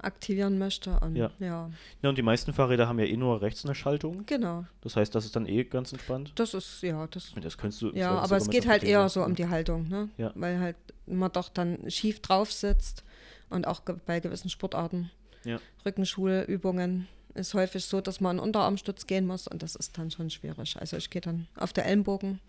aktivieren 0.02 0.59
möchte. 0.59 0.99
Und 1.00 1.16
Ja. 1.16 1.30
ja, 1.38 1.71
ja, 2.02 2.09
und 2.09 2.16
die 2.19 2.23
meisten 2.23 2.52
Fahrräder 2.52 2.88
haben 2.88 2.99
ja 2.99 3.04
eh 3.07 3.16
nur 3.16 3.40
rechts 3.42 3.64
eine 3.64 3.75
Schaltung. 3.75 4.25
genau. 4.26 4.64
Das 4.83 4.97
heißt, 4.97 5.14
das 5.14 5.25
ist 5.25 5.37
dann 5.37 5.47
eh 5.47 5.64
ganz 5.64 5.92
entspannt. 5.92 6.33
Das 6.37 6.54
ist, 6.54 6.83
ja, 6.83 7.07
das 7.09 7.33
das 7.40 7.59
könntest 7.59 7.83
du. 7.83 7.90
Ja, 7.95 8.19
aber 8.19 8.37
es 8.37 8.49
geht 8.50 8.66
halt 8.66 8.83
eher 8.83 9.09
so 9.09 9.23
um 9.25 9.35
die 9.35 9.49
Haltung, 9.49 9.88
ne? 9.88 10.09
Ja. 10.19 10.33
Weil 10.35 10.59
halt 10.61 10.76
man 11.07 11.30
doch 11.33 11.49
dann 11.49 11.90
schief 11.90 12.21
drauf 12.21 12.52
sitzt 12.52 13.04
und 13.50 13.66
auch 13.66 13.85
ge 13.85 13.97
bei 14.07 14.21
gewissen 14.21 14.49
Sportarten, 14.50 15.11
Ja. 15.45 15.59
Rückenschulübungen, 15.85 17.07
ist 17.35 17.54
häufig 17.54 17.85
so, 17.85 18.00
dass 18.00 18.21
man 18.21 18.30
einen 18.38 18.40
Unterarmstütz 18.40 19.07
gehen 19.07 19.26
muss 19.26 19.47
und 19.47 19.62
das 19.62 19.76
ist 19.76 19.97
dann 19.99 20.11
schon 20.11 20.30
schwierig. 20.30 20.76
Also 20.80 20.97
ich 20.97 21.11
gehe 21.11 21.21
dann 21.21 21.47
auf 21.57 21.73
der 21.73 21.87
Ellenbogen, 21.87 22.40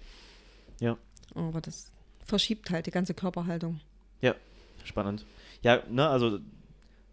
Ja. 0.80 0.98
aber 1.36 1.62
das 1.62 1.92
verschiebt 2.26 2.70
halt 2.72 2.86
die 2.88 2.92
ganze 2.92 3.14
Körperhaltung. 3.14 3.80
Ja, 4.22 4.36
spannend. 4.84 5.26
Ja, 5.62 5.84
ne, 5.90 6.08
also 6.10 6.40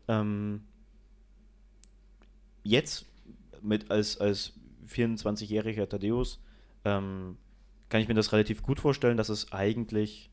ähm, 0.09 0.63
jetzt 2.63 3.07
mit 3.63 3.91
als, 3.91 4.19
als 4.21 4.53
24-jähriger 4.89 5.89
Thaddeus 5.89 6.41
ähm, 6.85 7.37
kann 7.89 8.01
ich 8.01 8.09
mir 8.09 8.15
das 8.15 8.33
relativ 8.33 8.63
gut 8.63 8.81
vorstellen, 8.81 9.17
dass 9.17 9.29
es 9.29 9.53
eigentlich 9.53 10.31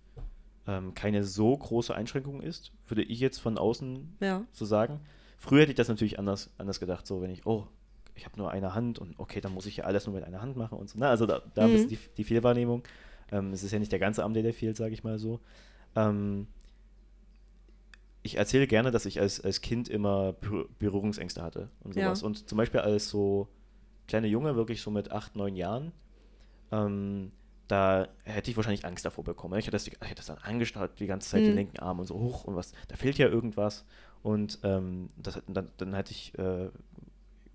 ähm, 0.68 0.94
keine 0.94 1.24
so 1.24 1.56
große 1.56 1.94
Einschränkung 1.94 2.42
ist, 2.42 2.72
würde 2.88 3.04
ich 3.04 3.20
jetzt 3.20 3.40
von 3.40 3.58
außen 3.58 4.18
Ja. 4.20 4.44
so 4.52 4.66
sagen. 4.66 5.00
Früher 5.38 5.62
hätte 5.62 5.72
ich 5.72 5.78
das 5.78 5.90
natürlich 5.90 6.18
anders, 6.20 6.50
anders 6.58 6.80
gedacht, 6.80 7.06
so 7.06 7.22
wenn 7.22 7.30
ich, 7.30 7.46
oh, 7.46 7.68
ich 8.16 8.26
habe 8.26 8.38
nur 8.38 8.50
eine 8.52 8.74
Hand 8.74 8.98
und 9.00 9.20
okay, 9.20 9.42
dann 9.42 9.54
muss 9.54 9.66
ich 9.66 9.78
ja 9.78 9.84
alles 9.86 10.06
nur 10.08 10.16
mit 10.16 10.24
einer 10.24 10.42
Hand 10.42 10.56
machen 10.56 10.78
und 10.78 10.90
so. 10.90 10.98
Na, 10.98 11.10
also 11.10 11.26
da, 11.26 11.42
da 11.54 11.68
Mhm. 11.68 11.76
ist 11.76 11.92
die, 11.92 12.00
die 12.18 12.24
Fehlwahrnehmung. 12.24 12.84
Ähm, 13.32 13.52
es 13.52 13.64
ist 13.64 13.72
ja 13.72 13.80
nicht 13.80 13.92
der 13.92 14.00
ganze 14.00 14.24
Arm, 14.24 14.34
der 14.34 14.54
fehlt, 14.54 14.78
sage 14.78 14.94
ich 14.94 15.04
mal 15.04 15.20
so. 15.20 15.40
Ähm, 15.96 16.48
ich 18.26 18.38
erzähle 18.38 18.68
gerne, 18.68 18.92
dass 18.92 19.06
ich 19.06 19.20
als, 19.22 19.40
als 19.40 19.62
Kind 19.62 19.88
immer 19.88 20.34
Berühr- 20.42 20.68
Berührungsängste 20.80 21.42
hatte 21.44 21.70
und 21.84 21.96
Ja. 21.96 22.06
sowas. 22.06 22.24
Und 22.24 22.50
zum 22.50 22.58
Beispiel 22.58 22.80
als 22.82 23.10
so 23.10 23.48
kleiner 24.08 24.28
Junge, 24.28 24.56
wirklich 24.56 24.82
so 24.82 24.92
mit 24.92 25.12
acht, 25.12 25.36
neun 25.36 25.56
Jahren, 25.56 25.92
ähm, 26.72 27.32
da 27.68 28.08
hätte 28.24 28.52
ich 28.52 28.58
wahrscheinlich 28.58 28.86
Angst 28.86 29.06
davor 29.06 29.24
bekommen. 29.24 29.58
Ich 29.58 29.66
hätte 29.66 29.72
das, 29.76 29.88
ich 29.88 29.94
hätte 30.02 30.16
das 30.16 30.28
dann 30.28 30.38
angestarrt, 30.40 31.00
die 31.00 31.08
ganze 31.08 31.30
Zeit 31.30 31.44
den 31.46 31.52
Mhm. 31.52 31.58
linken 31.58 31.80
Arm 31.80 32.00
und 32.00 32.06
so 32.06 32.16
hoch 32.20 32.44
und 32.44 32.56
was, 32.56 32.74
da 32.88 32.96
fehlt 32.96 33.18
ja 33.18 33.28
irgendwas. 33.28 33.86
Und 34.22 34.60
ähm, 34.64 35.10
das, 35.18 35.42
dann, 35.48 35.70
dann 35.78 35.94
hätte 35.94 36.12
ich 36.12 36.38
äh, 36.38 36.70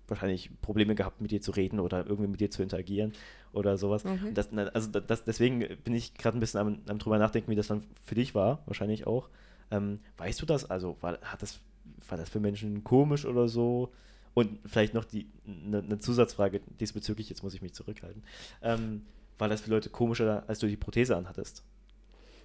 wahrscheinlich 0.07 0.49
Probleme 0.61 0.95
gehabt, 0.95 1.21
mit 1.21 1.31
dir 1.31 1.41
zu 1.41 1.51
reden 1.51 1.79
oder 1.79 2.05
irgendwie 2.05 2.29
mit 2.29 2.39
dir 2.41 2.51
zu 2.51 2.61
interagieren 2.63 3.13
oder 3.53 3.77
sowas. 3.77 4.03
Okay. 4.05 4.29
Und 4.29 4.37
Das, 4.37 4.49
also 4.73 4.89
da- 4.89 4.99
das, 4.99 5.23
deswegen 5.23 5.59
bin 5.83 5.93
ich 5.93 6.13
gerade 6.15 6.37
ein 6.37 6.41
bisschen 6.41 6.59
am, 6.59 6.79
am 6.87 6.97
drüber 6.99 7.17
nachdenken, 7.17 7.49
wie 7.51 7.55
das 7.55 7.67
dann 7.67 7.83
für 8.03 8.15
dich 8.15 8.35
war, 8.35 8.63
wahrscheinlich 8.65 9.07
auch. 9.07 9.29
Ähm, 9.71 9.99
weißt 10.17 10.41
du 10.41 10.45
das? 10.45 10.69
Also 10.69 10.97
war, 11.01 11.19
hat 11.21 11.41
das, 11.41 11.59
war 12.07 12.17
das 12.17 12.29
für 12.29 12.39
Menschen 12.39 12.83
komisch 12.83 13.25
oder 13.25 13.47
so? 13.47 13.91
Und 14.33 14.59
vielleicht 14.65 14.93
noch 14.93 15.03
die 15.05 15.27
eine 15.45 15.81
ne 15.83 15.99
Zusatzfrage 15.99 16.61
diesbezüglich, 16.79 17.29
jetzt 17.29 17.43
muss 17.43 17.53
ich 17.53 17.61
mich 17.61 17.73
zurückhalten. 17.73 18.23
Ähm, 18.61 19.05
war 19.37 19.49
das 19.49 19.61
für 19.61 19.69
Leute 19.71 19.89
komischer, 19.89 20.43
als 20.47 20.59
du 20.59 20.67
die 20.67 20.77
Prothese 20.77 21.17
anhattest? 21.17 21.63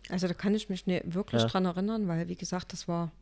Also 0.09 0.27
da 0.29 0.35
kann 0.35 0.55
ich 0.55 0.69
mich 0.69 0.87
nicht 0.87 1.15
wirklich 1.15 1.43
Ja. 1.43 1.49
dran 1.49 1.65
erinnern, 1.65 2.09
weil 2.09 2.29
wie 2.29 2.37
gesagt, 2.37 2.73
das 2.73 2.89
war 2.89 3.13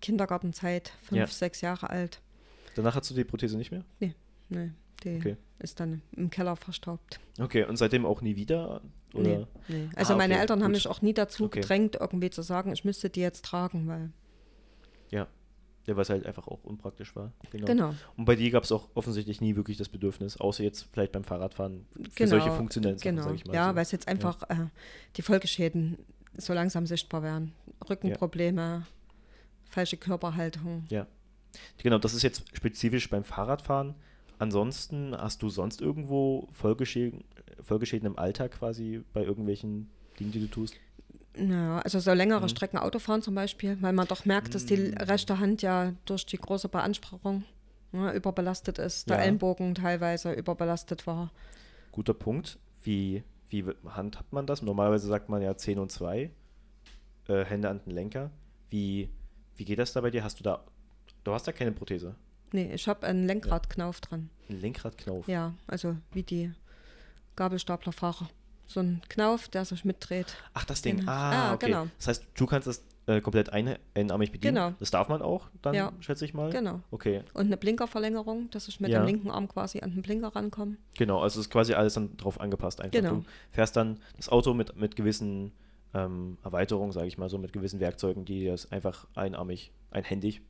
Kindergartenzeit, 0.00 0.92
fünf, 1.02 1.18
Ja. 1.18 1.26
sechs 1.26 1.60
Jahre 1.60 1.90
alt. 1.90 2.20
Danach 2.74 2.96
hast 2.96 3.08
du 3.10 3.14
die 3.14 3.24
Prothese 3.24 3.56
nicht 3.56 3.70
mehr? 3.70 3.84
Nee, 4.00 4.14
die 5.04 5.16
Okay. 5.16 5.36
ist 5.58 5.78
dann 5.80 6.02
im 6.16 6.30
Keller 6.30 6.56
verstaubt. 6.56 7.20
Okay, 7.40 7.64
und 7.64 7.76
seitdem 7.76 8.04
auch 8.06 8.20
nie 8.22 8.36
wieder? 8.36 8.80
Oder? 9.12 9.22
Nee, 9.22 9.46
nee. 9.68 9.88
Also 9.94 10.14
Ah, 10.14 10.16
meine 10.16 10.34
okay, 10.34 10.40
Eltern 10.42 10.60
haben 10.62 10.72
gut. 10.72 10.76
mich 10.76 10.88
auch 10.88 11.02
nie 11.02 11.14
dazu 11.14 11.44
Okay. 11.44 11.60
gedrängt, 11.60 11.96
irgendwie 12.00 12.30
zu 12.30 12.42
sagen, 12.42 12.72
ich 12.72 12.84
müsste 12.84 13.10
die 13.10 13.20
jetzt 13.20 13.44
tragen, 13.44 13.86
weil. 13.86 14.10
Ja, 15.86 15.94
weil 15.96 16.00
es 16.02 16.08
halt 16.08 16.24
einfach 16.24 16.48
auch 16.48 16.64
unpraktisch 16.64 17.14
war. 17.14 17.30
Genau. 17.50 17.66
Genau. 17.66 17.94
Und 18.16 18.24
bei 18.24 18.36
dir 18.36 18.50
gab 18.50 18.64
es 18.64 18.72
auch 18.72 18.88
offensichtlich 18.94 19.42
nie 19.42 19.54
wirklich 19.54 19.76
das 19.76 19.90
Bedürfnis, 19.90 20.38
außer 20.40 20.64
jetzt 20.64 20.88
vielleicht 20.92 21.12
beim 21.12 21.24
Fahrradfahren 21.24 21.84
für 21.92 22.08
Genau, 22.14 22.30
solche 22.30 22.50
funktionellen 22.52 22.96
Sachen, 22.96 23.16
Genau. 23.16 23.28
sag 23.28 23.34
ich 23.34 23.44
mal. 23.44 23.52
ja, 23.54 23.68
so. 23.68 23.74
weil 23.76 23.82
es 23.82 23.92
jetzt 23.92 24.08
einfach 24.08 24.42
äh, 24.48 24.68
die 25.16 25.20
Folgeschäden 25.22 25.98
so 26.38 26.54
langsam 26.54 26.86
sichtbar 26.86 27.22
werden. 27.22 27.52
Rückenprobleme, 27.86 28.86
falsche 29.68 29.98
Körperhaltung. 29.98 30.84
Genau, 31.82 31.98
das 31.98 32.14
ist 32.14 32.22
jetzt 32.22 32.44
spezifisch 32.56 33.10
beim 33.10 33.22
Fahrradfahren. 33.22 33.94
Ansonsten 34.38 35.14
hast 35.16 35.42
du 35.42 35.48
sonst 35.48 35.80
irgendwo 35.80 36.48
Folgeschäden, 36.52 37.24
Folgeschäden 37.60 38.06
im 38.06 38.18
Alltag 38.18 38.52
quasi 38.52 39.02
bei 39.12 39.22
irgendwelchen 39.22 39.90
Dingen, 40.18 40.32
die 40.32 40.40
du 40.40 40.48
tust? 40.48 40.74
Ja, 41.36 41.78
also 41.80 41.98
so 41.98 42.12
längere 42.12 42.42
Mhm. 42.42 42.48
Strecken 42.48 42.78
Autofahren 42.78 43.22
zum 43.22 43.34
Beispiel, 43.34 43.76
weil 43.80 43.92
man 43.92 44.06
doch 44.06 44.24
merkt, 44.24 44.54
dass 44.54 44.66
die 44.66 44.76
Mhm. 44.76 44.94
rechte 44.98 45.38
Hand 45.38 45.62
ja 45.62 45.92
durch 46.04 46.26
die 46.26 46.36
große 46.36 46.68
Beanspruchung 46.68 47.44
ne, 47.92 48.12
überbelastet 48.12 48.78
ist, 48.78 49.08
der 49.08 49.18
Ja. 49.18 49.22
Ellenbogen 49.24 49.74
teilweise 49.74 50.32
überbelastet 50.32 51.06
war. 51.06 51.30
Guter 51.92 52.14
Punkt. 52.14 52.58
Wie, 52.82 53.22
wie 53.48 53.64
handhabt 53.88 54.32
man 54.32 54.46
das? 54.46 54.62
Normalerweise 54.62 55.06
sagt 55.08 55.28
man 55.28 55.42
ja 55.42 55.56
10 55.56 55.78
und 55.78 55.90
2 55.90 56.30
äh, 57.28 57.44
Hände 57.44 57.68
an 57.68 57.80
den 57.84 57.92
Lenker. 57.92 58.30
Wie, 58.70 59.08
wie 59.56 59.64
geht 59.64 59.78
das 59.78 59.92
da 59.92 60.00
bei 60.00 60.10
dir? 60.10 60.22
Hast 60.24 60.38
du 60.40 60.44
da, 60.44 60.64
du 61.24 61.32
hast 61.32 61.46
da 61.48 61.52
keine 61.52 61.72
Prothese? 61.72 62.14
Nee, 62.52 62.72
ich 62.72 62.86
habe 62.88 63.06
einen 63.06 63.26
Lenkradknauf 63.26 64.00
dran. 64.00 64.30
Ein 64.48 64.60
Lenkradknauf? 64.60 65.26
Ja, 65.28 65.54
also 65.66 65.96
wie 66.12 66.22
die 66.22 66.52
Gabelstaplerfahrer. 67.36 68.28
So 68.66 68.80
ein 68.80 69.02
Knauf, 69.08 69.48
der 69.48 69.64
sich 69.64 69.84
mitdreht. 69.84 70.36
Ach, 70.54 70.64
das 70.64 70.80
Ding. 70.82 70.98
Genau. 70.98 71.10
Ah, 71.12 71.50
Ah, 71.50 71.54
okay. 71.54 71.66
genau. 71.66 71.86
Das 71.98 72.08
heißt, 72.08 72.24
du 72.34 72.46
kannst 72.46 72.66
das 72.66 72.82
äh, 73.06 73.20
komplett 73.20 73.50
ein, 73.50 73.76
einarmig 73.94 74.32
bedienen. 74.32 74.54
Genau. 74.54 74.72
Das 74.80 74.90
darf 74.90 75.08
man 75.08 75.20
auch, 75.20 75.48
dann 75.60 75.74
Ja. 75.74 75.92
schätze 76.00 76.24
ich 76.24 76.32
mal. 76.32 76.50
Genau. 76.50 76.80
Okay, 76.90 77.22
Und 77.34 77.46
eine 77.46 77.58
Blinkerverlängerung, 77.58 78.48
dass 78.50 78.66
ich 78.68 78.80
mit 78.80 78.90
Ja. 78.90 79.00
dem 79.02 79.06
linken 79.06 79.30
Arm 79.30 79.46
quasi 79.48 79.80
an 79.80 79.90
den 79.90 80.00
Blinker 80.00 80.28
rankomme. 80.34 80.76
genau. 80.96 81.20
Also 81.20 81.40
ist 81.40 81.50
quasi 81.50 81.74
alles 81.74 81.94
dann 81.94 82.16
drauf 82.16 82.40
angepasst. 82.40 82.80
Einfach. 82.80 82.98
Genau. 82.98 83.16
Du 83.16 83.24
fährst 83.50 83.76
dann 83.76 83.98
das 84.16 84.30
Auto 84.30 84.54
mit, 84.54 84.76
mit 84.76 84.96
gewissen 84.96 85.52
ähm, 85.92 86.38
Erweiterungen, 86.42 86.92
sage 86.92 87.06
ich 87.06 87.18
mal 87.18 87.28
so, 87.28 87.36
mit 87.36 87.52
gewissen 87.52 87.78
Werkzeugen, 87.80 88.24
die 88.24 88.46
das 88.46 88.72
einfach 88.72 89.06
einarmig, 89.14 89.70
einhändig, 89.90 90.40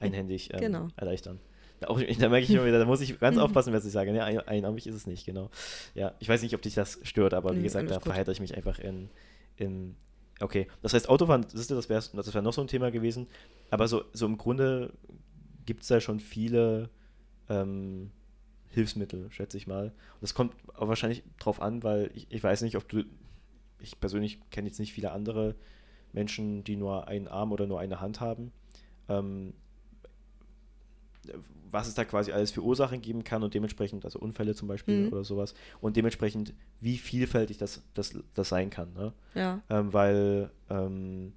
einhändig 0.00 0.52
ähm, 0.52 0.60
Genau. 0.60 0.88
erleichtern. 0.96 1.40
Da, 1.80 1.88
auch, 1.88 2.00
da 2.00 2.28
merke 2.28 2.44
ich 2.44 2.50
immer 2.50 2.66
wieder, 2.66 2.78
da 2.78 2.84
muss 2.84 3.00
ich 3.00 3.18
ganz 3.20 3.38
aufpassen, 3.38 3.72
was 3.72 3.84
ich 3.84 3.92
sage. 3.92 4.12
Ne, 4.12 4.22
ein, 4.24 4.38
einarmig 4.40 4.86
ist 4.86 4.94
es 4.94 5.06
nicht, 5.06 5.26
genau. 5.26 5.50
Ja, 5.94 6.14
ich 6.20 6.28
weiß 6.28 6.42
nicht, 6.42 6.54
ob 6.54 6.62
dich 6.62 6.74
das 6.74 6.98
stört, 7.02 7.34
aber 7.34 7.52
wie 7.52 7.56
Nee, 7.58 7.64
gesagt, 7.64 7.90
da 7.90 8.00
verheitere 8.00 8.32
ich 8.32 8.40
mich 8.40 8.56
einfach 8.56 8.78
in, 8.78 9.10
in 9.56 9.96
Okay, 10.40 10.66
das 10.82 10.94
heißt, 10.94 11.08
Autofahren, 11.08 11.46
das 11.52 11.70
wäre 11.70 12.02
das 12.12 12.34
wär 12.34 12.42
noch 12.42 12.52
so 12.52 12.60
ein 12.60 12.66
Thema 12.66 12.90
gewesen, 12.90 13.28
aber 13.70 13.86
so, 13.86 14.04
so 14.12 14.26
im 14.26 14.36
Grunde 14.36 14.92
gibt 15.64 15.82
es 15.82 15.88
da 15.88 16.00
schon 16.00 16.18
viele 16.18 16.90
ähm, 17.48 18.10
Hilfsmittel, 18.70 19.30
schätze 19.30 19.56
ich 19.56 19.66
mal. 19.68 19.86
Und 19.86 20.22
das 20.22 20.34
kommt 20.34 20.54
auch 20.74 20.88
wahrscheinlich 20.88 21.22
drauf 21.38 21.62
an, 21.62 21.82
weil 21.84 22.10
ich, 22.14 22.26
ich 22.30 22.42
weiß 22.42 22.62
nicht, 22.62 22.76
ob 22.76 22.88
du, 22.88 23.04
ich 23.78 24.00
persönlich 24.00 24.38
kenne 24.50 24.66
jetzt 24.66 24.80
nicht 24.80 24.92
viele 24.92 25.12
andere 25.12 25.54
Menschen, 26.12 26.64
die 26.64 26.76
nur 26.76 27.06
einen 27.06 27.28
Arm 27.28 27.52
oder 27.52 27.66
nur 27.66 27.78
eine 27.78 28.00
Hand 28.00 28.20
haben. 28.20 28.52
Ähm, 29.08 29.54
was 31.70 31.88
es 31.88 31.94
da 31.94 32.04
quasi 32.04 32.30
alles 32.32 32.50
für 32.52 32.62
Ursachen 32.62 33.00
geben 33.02 33.24
kann 33.24 33.42
und 33.42 33.52
dementsprechend, 33.54 34.04
also 34.04 34.18
Unfälle 34.18 34.54
zum 34.54 34.68
Beispiel 34.68 35.06
Mhm. 35.06 35.12
oder 35.12 35.24
sowas, 35.24 35.54
und 35.80 35.96
dementsprechend, 35.96 36.54
wie 36.80 36.98
vielfältig 36.98 37.58
das, 37.58 37.82
das, 37.94 38.16
das 38.34 38.48
sein 38.48 38.70
kann. 38.70 38.92
Ne? 38.94 39.12
Ja, 39.34 39.60
ähm, 39.70 39.92
weil 39.92 40.50
ähm, 40.70 41.32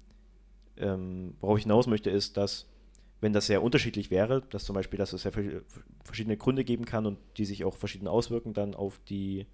ähm, 0.76 1.34
worauf 1.40 1.58
ich 1.58 1.64
hinaus 1.64 1.86
möchte, 1.86 2.10
ist, 2.10 2.36
dass 2.36 2.66
wenn 3.20 3.32
das 3.32 3.46
sehr 3.46 3.62
unterschiedlich 3.64 4.12
wäre, 4.12 4.42
dass 4.50 4.64
zum 4.64 4.74
Beispiel, 4.74 4.96
dass 4.98 5.12
es 5.12 5.24
ja 5.24 5.32
vers- 5.32 5.62
verschiedene 6.04 6.36
Gründe 6.36 6.62
geben 6.62 6.84
kann 6.84 7.04
und 7.04 7.18
die 7.36 7.44
sich 7.44 7.64
auch 7.64 7.76
verschieden 7.76 8.06
auswirken 8.06 8.52
dann 8.54 8.76
auf 8.76 9.00
die, 9.08 9.46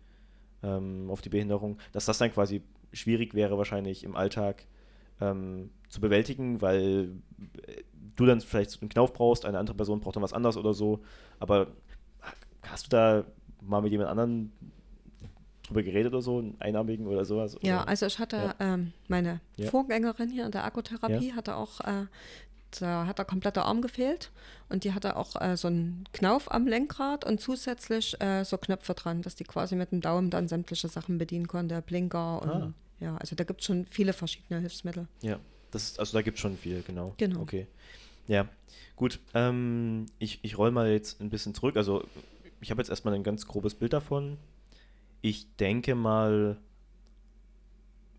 ähm, 0.63 1.09
auf 1.11 1.23
die 1.23 1.31
Behinderung, 1.31 1.79
dass 1.93 2.05
das 2.05 2.19
dann 2.19 2.31
quasi 2.31 2.61
schwierig 2.93 3.33
wäre 3.33 3.57
wahrscheinlich 3.57 4.05
im 4.05 4.17
Alltag 4.17 4.67
ähm, 5.21 5.71
zu 5.89 6.01
bewältigen, 6.01 6.61
weil 6.61 7.11
äh, 7.67 7.83
du 8.17 8.27
dann 8.27 8.41
vielleicht 8.41 8.81
einen 8.81 8.89
Knauf 8.89 9.13
brauchst, 9.13 9.45
eine 9.45 9.59
andere 9.59 9.77
Person 9.77 10.01
braucht 10.01 10.17
dann 10.17 10.23
was 10.23 10.33
anderes 10.33 10.57
oder 10.57 10.75
so, 10.75 11.01
aber 11.39 11.69
hast 12.63 12.87
du 12.87 12.91
da 12.91 13.25
mal 13.61 13.81
mit 13.83 13.93
jemand 13.93 14.11
anderen 14.11 14.53
drüber 15.63 15.83
geredet 15.83 16.13
oder 16.13 16.23
so, 16.23 16.39
einen 16.39 16.57
einarmigen 16.61 17.07
oder 17.07 17.25
sowas? 17.25 17.57
ja 17.63 17.81
oder? 17.81 17.89
also 17.89 18.07
ich 18.07 18.19
hatte 18.19 18.37
Ja. 18.37 18.55
ähm, 18.61 18.93
meine 19.09 19.41
Ja. 19.57 19.71
Vorgängerin 19.71 20.29
hier 20.31 20.45
in 20.47 20.51
der 20.53 20.65
Akkutherapie, 20.65 21.33
hatte 21.33 21.57
auch, 21.57 21.81
äh, 21.81 22.07
da 22.81 23.07
hat 23.07 23.19
der 23.19 23.25
komplette 23.25 23.63
Arm 23.63 23.81
gefehlt 23.83 24.31
und 24.69 24.85
die 24.85 24.93
hatte 24.93 25.17
auch 25.17 25.41
äh, 25.41 25.57
so 25.57 25.69
einen 25.69 26.05
Knauf 26.13 26.51
am 26.53 26.67
Lenkrad 26.67 27.25
und 27.25 27.41
zusätzlich 27.41 28.21
äh, 28.21 28.45
so 28.45 28.59
Knöpfe 28.59 28.95
dran, 28.95 29.23
dass 29.23 29.37
die 29.37 29.45
quasi 29.45 29.77
mit 29.77 29.93
dem 29.93 30.01
Daumen 30.01 30.29
dann 30.31 30.49
sämtliche 30.49 30.89
Sachen 30.89 31.17
bedienen 31.19 31.47
konnte, 31.49 31.81
Blinker 31.83 32.43
und 32.43 32.51
Ah. 32.51 32.73
Ja, 33.01 33.17
also 33.17 33.37
da 33.37 33.45
gibt 33.45 33.61
es 33.61 33.67
schon 33.67 33.87
viele 33.87 34.13
verschiedene 34.13 34.61
Hilfsmittel. 34.61 35.09
Ja, 35.23 35.41
das 35.71 35.99
also 35.99 36.17
da 36.17 36.23
gibt 36.23 36.37
es 36.37 36.41
schon 36.43 36.57
viel, 36.57 36.83
genau. 36.83 37.15
Genau. 37.17 37.41
Okay. 37.41 37.67
Ja, 38.27 38.49
gut. 38.97 39.21
Ähm, 39.35 40.07
ich 40.19 40.41
ich 40.43 40.57
roll 40.59 40.71
mal 40.71 40.91
jetzt 40.91 41.21
ein 41.21 41.31
bisschen 41.31 41.55
zurück. 41.55 41.77
Also, 41.77 42.05
ich 42.61 42.71
habe 42.71 42.81
jetzt 42.81 42.89
erstmal 42.89 43.15
ein 43.15 43.25
ganz 43.25 43.47
grobes 43.47 43.75
Bild 43.75 43.93
davon. 43.93 44.39
Ich 45.21 45.57
denke 45.57 45.95
mal, 45.95 46.59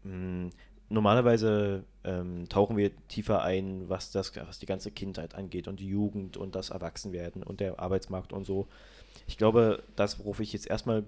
mh, 0.03 0.50
normalerweise 0.89 1.84
ähm, 2.03 2.48
tauchen 2.50 2.77
wir 2.77 2.91
tiefer 3.08 3.41
ein, 3.41 3.89
was, 3.89 4.12
das, 4.12 4.36
was 4.36 4.60
die 4.60 4.65
ganze 4.65 4.91
Kindheit 4.91 5.36
angeht 5.36 5.67
und 5.67 5.79
die 5.79 5.88
Jugend 5.88 6.38
und 6.38 6.55
das 6.55 6.70
Erwachsenwerden 6.70 7.44
und 7.44 7.60
der 7.60 7.79
Arbeitsmarkt 7.79 8.34
und 8.34 8.46
so. 8.46 8.67
Ich 9.27 9.38
glaube, 9.38 9.84
das, 9.96 10.20
worauf 10.20 10.39
ich 10.39 10.53
jetzt 10.53 10.67
erstmal 10.67 11.03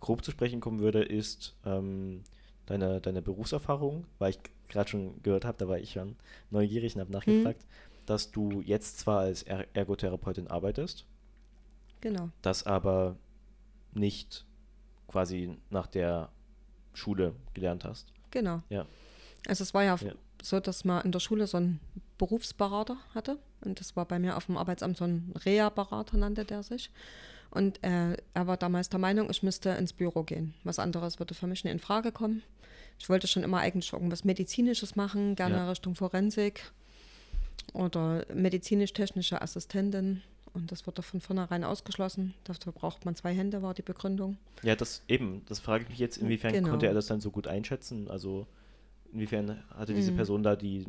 grob 0.00 0.24
zu 0.24 0.30
sprechen 0.30 0.60
kommen 0.60 0.80
würde, 0.80 1.02
ist 1.02 1.54
ähm, 1.66 2.22
deine, 2.68 3.00
deine 3.00 3.22
Berufserfahrung, 3.22 4.04
weil 4.18 4.30
ich 4.30 4.38
gerade 4.68 4.88
schon 4.90 5.22
gehört 5.22 5.44
habe, 5.44 5.56
da 5.58 5.68
war 5.68 5.78
ich 5.78 5.92
schon 5.92 6.16
neugierig 6.50 6.94
und 6.94 7.00
habe 7.00 7.12
nachgefragt, 7.12 7.64
dass 8.06 8.30
du 8.30 8.60
jetzt 8.62 8.98
zwar 9.00 9.20
als 9.20 9.42
er 9.42 9.66
Ergotherapeutin 9.74 10.46
arbeitest, 10.48 11.04
Genau. 12.00 12.28
das 12.42 12.64
aber 12.64 13.16
nicht 13.92 14.44
quasi 15.08 15.56
nach 15.70 15.86
der 15.86 16.30
Schule 16.94 17.34
gelernt 17.54 17.84
hast. 17.84 18.12
genau. 18.30 18.62
Ja. 18.68 18.86
Also 19.46 19.62
es 19.62 19.72
war 19.72 19.84
ja, 19.84 19.96
Ja. 19.96 20.12
so, 20.42 20.60
dass 20.60 20.84
man 20.84 21.04
in 21.04 21.12
der 21.12 21.20
Schule 21.20 21.46
so 21.46 21.56
einen 21.56 21.80
Berufsberater 22.18 22.96
hatte. 23.14 23.38
Und 23.62 23.78
das 23.80 23.96
war 23.96 24.04
bei 24.04 24.18
mir 24.18 24.36
auf 24.36 24.46
dem 24.46 24.56
Arbeitsamt 24.56 24.96
so 24.96 25.04
ein 25.04 25.32
Reha-Berater, 25.44 26.16
nannte 26.18 26.44
der 26.44 26.62
sich. 26.62 26.90
Und 27.50 27.82
äh, 27.82 28.16
er 28.34 28.46
war 28.46 28.56
damals 28.56 28.88
der 28.90 28.98
Meinung, 29.00 29.30
ich 29.30 29.42
müsste 29.42 29.70
ins 29.70 29.92
Büro 29.92 30.22
gehen. 30.22 30.54
Was 30.64 30.78
anderes 30.78 31.18
würde 31.18 31.34
für 31.34 31.46
mich 31.46 31.64
nicht 31.64 31.72
in 31.72 31.78
Frage 31.78 32.12
kommen. 32.12 32.42
Ich 32.98 33.08
wollte 33.08 33.26
schon 33.26 33.42
immer 33.42 33.58
eigentlich 33.58 33.92
irgendwas 33.92 34.24
Medizinisches 34.24 34.96
machen, 34.96 35.34
gerne 35.36 35.56
Ja. 35.56 35.70
Richtung 35.70 35.94
Forensik 35.94 36.72
oder 37.72 38.24
medizinisch-technische 38.34 39.40
Assistentin. 39.40 40.22
Und 40.54 40.72
das 40.72 40.86
wurde 40.86 41.02
von 41.02 41.20
vornherein 41.20 41.62
ausgeschlossen. 41.62 42.34
Dafür 42.44 42.72
braucht 42.72 43.04
man 43.04 43.14
zwei 43.14 43.34
Hände, 43.34 43.62
war 43.62 43.74
die 43.74 43.82
Begründung. 43.82 44.38
Ja, 44.62 44.74
das 44.74 45.02
eben, 45.06 45.42
das 45.46 45.60
frage 45.60 45.84
ich 45.84 45.90
mich 45.90 45.98
jetzt, 45.98 46.16
inwiefern 46.16 46.52
Genau. 46.52 46.70
konnte 46.70 46.86
er 46.86 46.94
das 46.94 47.06
dann 47.06 47.20
so 47.20 47.30
gut 47.30 47.46
einschätzen? 47.46 48.08
Also 48.10 48.46
inwiefern 49.12 49.62
hatte 49.74 49.94
diese 49.94 50.10
Mhm. 50.12 50.16
Person 50.16 50.42
da 50.42 50.56
die, 50.56 50.86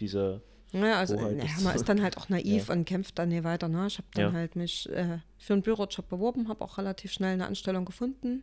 diese, 0.00 0.40
Ja, 0.72 0.98
also 0.98 1.16
Hoheit 1.18 1.38
ja, 1.38 1.44
ist- 1.44 1.62
man 1.62 1.74
ist 1.76 1.88
dann 1.88 2.02
halt 2.02 2.16
auch 2.18 2.28
naiv 2.28 2.68
Ja. 2.68 2.74
und 2.74 2.84
kämpft 2.84 3.18
dann 3.18 3.28
nie 3.30 3.44
weiter. 3.44 3.68
Ne? 3.68 3.86
Ich 3.86 3.98
habe 3.98 4.08
dann 4.14 4.24
Ja. 4.26 4.32
halt 4.32 4.56
mich 4.56 4.88
äh, 4.90 5.18
für 5.38 5.52
einen 5.54 5.62
Bürojob 5.62 6.08
beworben, 6.08 6.48
habe 6.48 6.62
auch 6.64 6.76
relativ 6.78 7.12
schnell 7.12 7.34
eine 7.34 7.46
Anstellung 7.46 7.84
gefunden, 7.84 8.42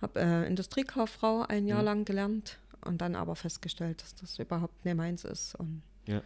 habe 0.00 0.20
äh, 0.20 0.46
Industriekauffrau 0.46 1.42
ein 1.48 1.66
Jahr 1.66 1.80
Mhm. 1.80 1.84
lang 1.84 2.04
gelernt 2.04 2.58
und 2.84 3.00
dann 3.00 3.16
aber 3.16 3.34
festgestellt, 3.36 4.02
dass 4.02 4.14
das 4.14 4.38
überhaupt 4.38 4.84
nicht 4.84 4.96
meins 4.96 5.24
ist. 5.24 5.56
Und 5.56 5.82
Ja. 6.06 6.22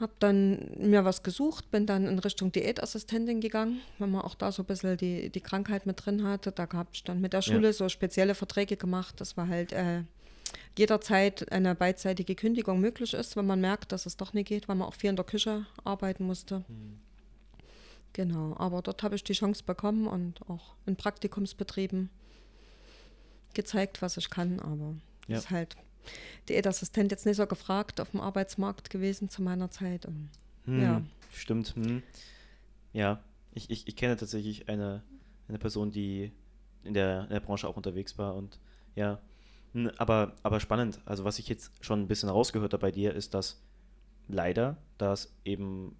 habe 0.00 0.12
dann 0.18 0.72
mir 0.78 1.04
was 1.04 1.22
gesucht, 1.22 1.70
bin 1.70 1.86
dann 1.86 2.06
in 2.08 2.18
Richtung 2.18 2.50
Diätassistentin 2.50 3.40
gegangen, 3.40 3.80
wenn 4.00 4.10
man 4.10 4.22
auch 4.22 4.34
da 4.34 4.50
so 4.50 4.62
ein 4.64 4.66
bisschen 4.66 4.96
die, 4.96 5.30
die 5.30 5.40
Krankheit 5.40 5.86
mit 5.86 6.04
drin 6.04 6.24
hatte. 6.26 6.50
Da 6.50 6.66
habe 6.72 6.88
ich 6.92 7.04
dann 7.04 7.20
mit 7.20 7.32
der 7.32 7.42
Schule 7.42 7.72
so 7.72 7.88
spezielle 7.88 8.34
Verträge 8.34 8.76
gemacht, 8.76 9.20
dass 9.20 9.36
war 9.36 9.46
halt 9.46 9.72
äh, 9.72 10.02
jederzeit 10.78 11.50
eine 11.52 11.74
beidseitige 11.74 12.34
Kündigung 12.34 12.80
möglich 12.80 13.14
ist, 13.14 13.36
wenn 13.36 13.46
man 13.46 13.60
merkt, 13.60 13.92
dass 13.92 14.06
es 14.06 14.16
doch 14.16 14.32
nicht 14.32 14.48
geht, 14.48 14.68
weil 14.68 14.76
man 14.76 14.88
auch 14.88 14.94
viel 14.94 15.10
in 15.10 15.16
der 15.16 15.24
Küche 15.24 15.66
arbeiten 15.84 16.24
musste. 16.24 16.64
Genau, 18.12 18.54
aber 18.58 18.82
dort 18.82 19.02
habe 19.02 19.16
ich 19.16 19.24
die 19.24 19.32
Chance 19.32 19.64
bekommen 19.64 20.06
und 20.06 20.48
auch 20.48 20.74
in 20.86 20.96
Praktikumsbetrieben 20.96 22.10
gezeigt, 23.54 24.02
was 24.02 24.16
ich 24.16 24.30
kann, 24.30 24.60
aber 24.60 24.94
Ja. 25.28 25.38
ist 25.38 25.50
halt 25.50 25.76
Diätassistent 26.48 27.10
jetzt 27.10 27.24
nicht 27.24 27.36
so 27.36 27.46
gefragt 27.46 28.00
auf 28.00 28.10
dem 28.10 28.20
Arbeitsmarkt 28.20 28.90
gewesen 28.90 29.28
zu 29.30 29.42
meiner 29.42 29.70
Zeit. 29.70 30.06
Und 30.06 30.28
hm, 30.64 30.80
Ja. 30.80 31.02
stimmt, 31.32 31.74
hm. 31.74 32.02
ja, 32.92 33.22
ich, 33.52 33.70
ich, 33.70 33.88
ich 33.88 33.96
kenne 33.96 34.16
tatsächlich 34.16 34.68
eine, 34.68 35.02
eine 35.48 35.58
Person, 35.58 35.90
die 35.90 36.30
in 36.82 36.94
der, 36.94 37.22
in 37.24 37.30
der 37.30 37.40
Branche 37.40 37.66
auch 37.66 37.76
unterwegs 37.76 38.18
war 38.18 38.34
und 38.34 38.58
ja, 38.94 39.20
aber, 39.98 40.34
aber 40.42 40.60
spannend, 40.60 41.00
also 41.04 41.24
was 41.24 41.38
ich 41.38 41.48
jetzt 41.48 41.84
schon 41.84 42.00
ein 42.00 42.08
bisschen 42.08 42.28
rausgehört 42.28 42.72
habe 42.72 42.80
bei 42.82 42.90
dir, 42.90 43.14
ist, 43.14 43.34
dass 43.34 43.60
leider, 44.28 44.76
dass 44.98 45.34
eben, 45.44 45.96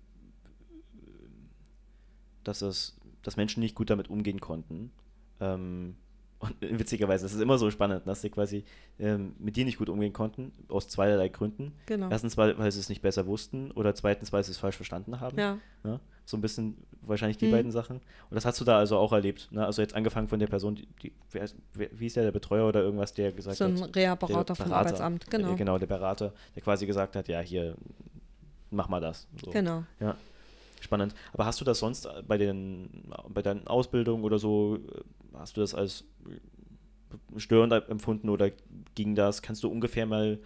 dass 2.45 2.63
es, 2.63 3.01
dass 3.23 3.37
Menschen 3.37 3.61
nicht 3.61 3.75
gut 3.75 3.91
damit 3.91 4.09
umgehen 4.09 4.41
konnten. 4.41 4.93
Ähm, 5.41 5.97
und 6.45 6.79
witzigerweise, 6.79 7.25
das 7.25 7.35
ist 7.35 7.41
immer 7.41 7.59
so 7.59 7.71
spannend, 7.71 8.07
dass 8.07 8.21
sie 8.23 8.31
quasi 8.31 8.65
ähm, 8.99 9.35
mit 9.39 9.57
dir 9.57 9.65
nicht 9.65 9.79
gut 9.79 9.89
umgehen 9.89 10.13
konnten, 10.13 10.53
aus 10.69 10.89
zweierlei 10.89 11.29
Gründen. 11.29 11.73
genau. 11.87 12.09
Erstens, 12.11 12.37
weil, 12.37 12.57
weil 12.59 12.71
sie 12.73 12.81
es 12.81 12.89
nicht 12.89 13.03
besser 13.03 13.27
wussten 13.27 13.71
oder 13.73 13.95
zweitens, 13.95 14.33
weil 14.33 14.45
sie 14.45 14.51
es 14.53 14.59
falsch 14.59 14.77
verstanden 14.77 15.21
haben. 15.21 15.39
Ja, 15.39 15.59
Ne? 15.83 16.01
So 16.25 16.39
ein 16.39 16.41
bisschen 16.41 16.79
wahrscheinlich 17.03 17.37
die 17.37 17.45
Hm. 17.45 17.53
beiden 17.53 17.71
Sachen. 17.71 17.97
Und 17.97 18.35
das 18.35 18.47
hast 18.47 18.59
du 18.59 18.65
da 18.65 18.79
also 18.79 18.97
auch 18.97 19.13
erlebt. 19.13 19.49
Ne? 19.53 19.67
Also 19.67 19.83
jetzt 19.83 19.95
angefangen 19.95 20.27
von 20.29 20.39
der 20.39 20.47
Person, 20.47 20.77
die, 20.77 20.89
die 21.03 21.13
wer, 21.31 21.47
wer, 21.75 21.89
wie 21.93 22.07
ist 22.07 22.17
der, 22.17 22.23
der 22.25 22.33
Betreuer 22.33 22.67
oder 22.67 22.81
irgendwas, 22.81 23.13
der 23.13 23.31
gesagt 23.33 23.59
so 23.59 23.65
ein 23.65 23.79
hat. 23.79 23.95
Reha-Berater 23.95 24.55
der 24.55 24.57
vom 24.65 24.73
Arbeitsamt, 24.73 25.31
genau. 25.31 25.53
Äh, 25.53 25.57
genau, 25.57 25.77
der 25.79 25.87
Berater, 25.87 26.33
der 26.55 26.63
quasi 26.63 26.87
gesagt 26.87 27.17
hat, 27.17 27.29
ja, 27.29 27.41
hier, 27.41 27.75
mach 28.71 28.89
mal 28.89 29.01
das. 29.01 29.27
So. 29.45 29.51
Genau. 29.51 29.85
Ja, 30.01 30.17
spannend. 30.85 31.15
Aber 31.33 31.47
hast 31.47 31.61
du 31.61 31.65
das 31.65 31.79
sonst 31.81 32.09
bei 32.29 32.39
den 32.39 32.89
bei 33.29 33.43
deinen 33.43 33.67
Ausbildungen 33.67 34.25
oder 34.25 34.39
so, 34.39 34.77
äh, 34.77 35.01
hast 35.35 35.57
du 35.57 35.61
das 35.61 35.75
als 35.75 36.05
äh, 36.29 37.39
störend 37.41 37.73
empfunden 37.89 38.29
oder 38.29 38.51
ging 38.95 39.15
das? 39.15 39.43
Kannst 39.43 39.63
du 39.65 39.69
ungefähr 39.69 40.07
mal 40.07 40.39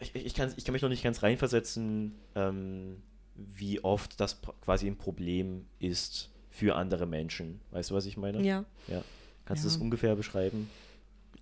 ich, 0.00 0.14
ich, 0.14 0.34
kann, 0.34 0.52
ich 0.56 0.64
kann 0.64 0.72
mich 0.72 0.82
noch 0.82 0.88
nicht 0.88 1.02
ganz 1.04 1.22
reinversetzen, 1.22 2.14
ähm, 2.34 3.02
wie 3.36 3.82
oft 3.82 4.20
das 4.20 4.40
quasi 4.62 4.86
ein 4.86 4.96
Problem 4.96 5.66
ist 5.78 6.30
für 6.50 6.76
andere 6.76 7.06
Menschen. 7.06 7.60
Weißt 7.70 7.90
du, 7.90 7.94
was 7.94 8.06
ich 8.06 8.16
meine? 8.16 8.42
Ja, 8.42 8.64
ja. 8.88 9.02
Kannst 9.46 9.64
du 9.64 9.68
Ja. 9.68 9.74
das 9.74 9.80
ungefähr 9.80 10.14
beschreiben? 10.16 10.68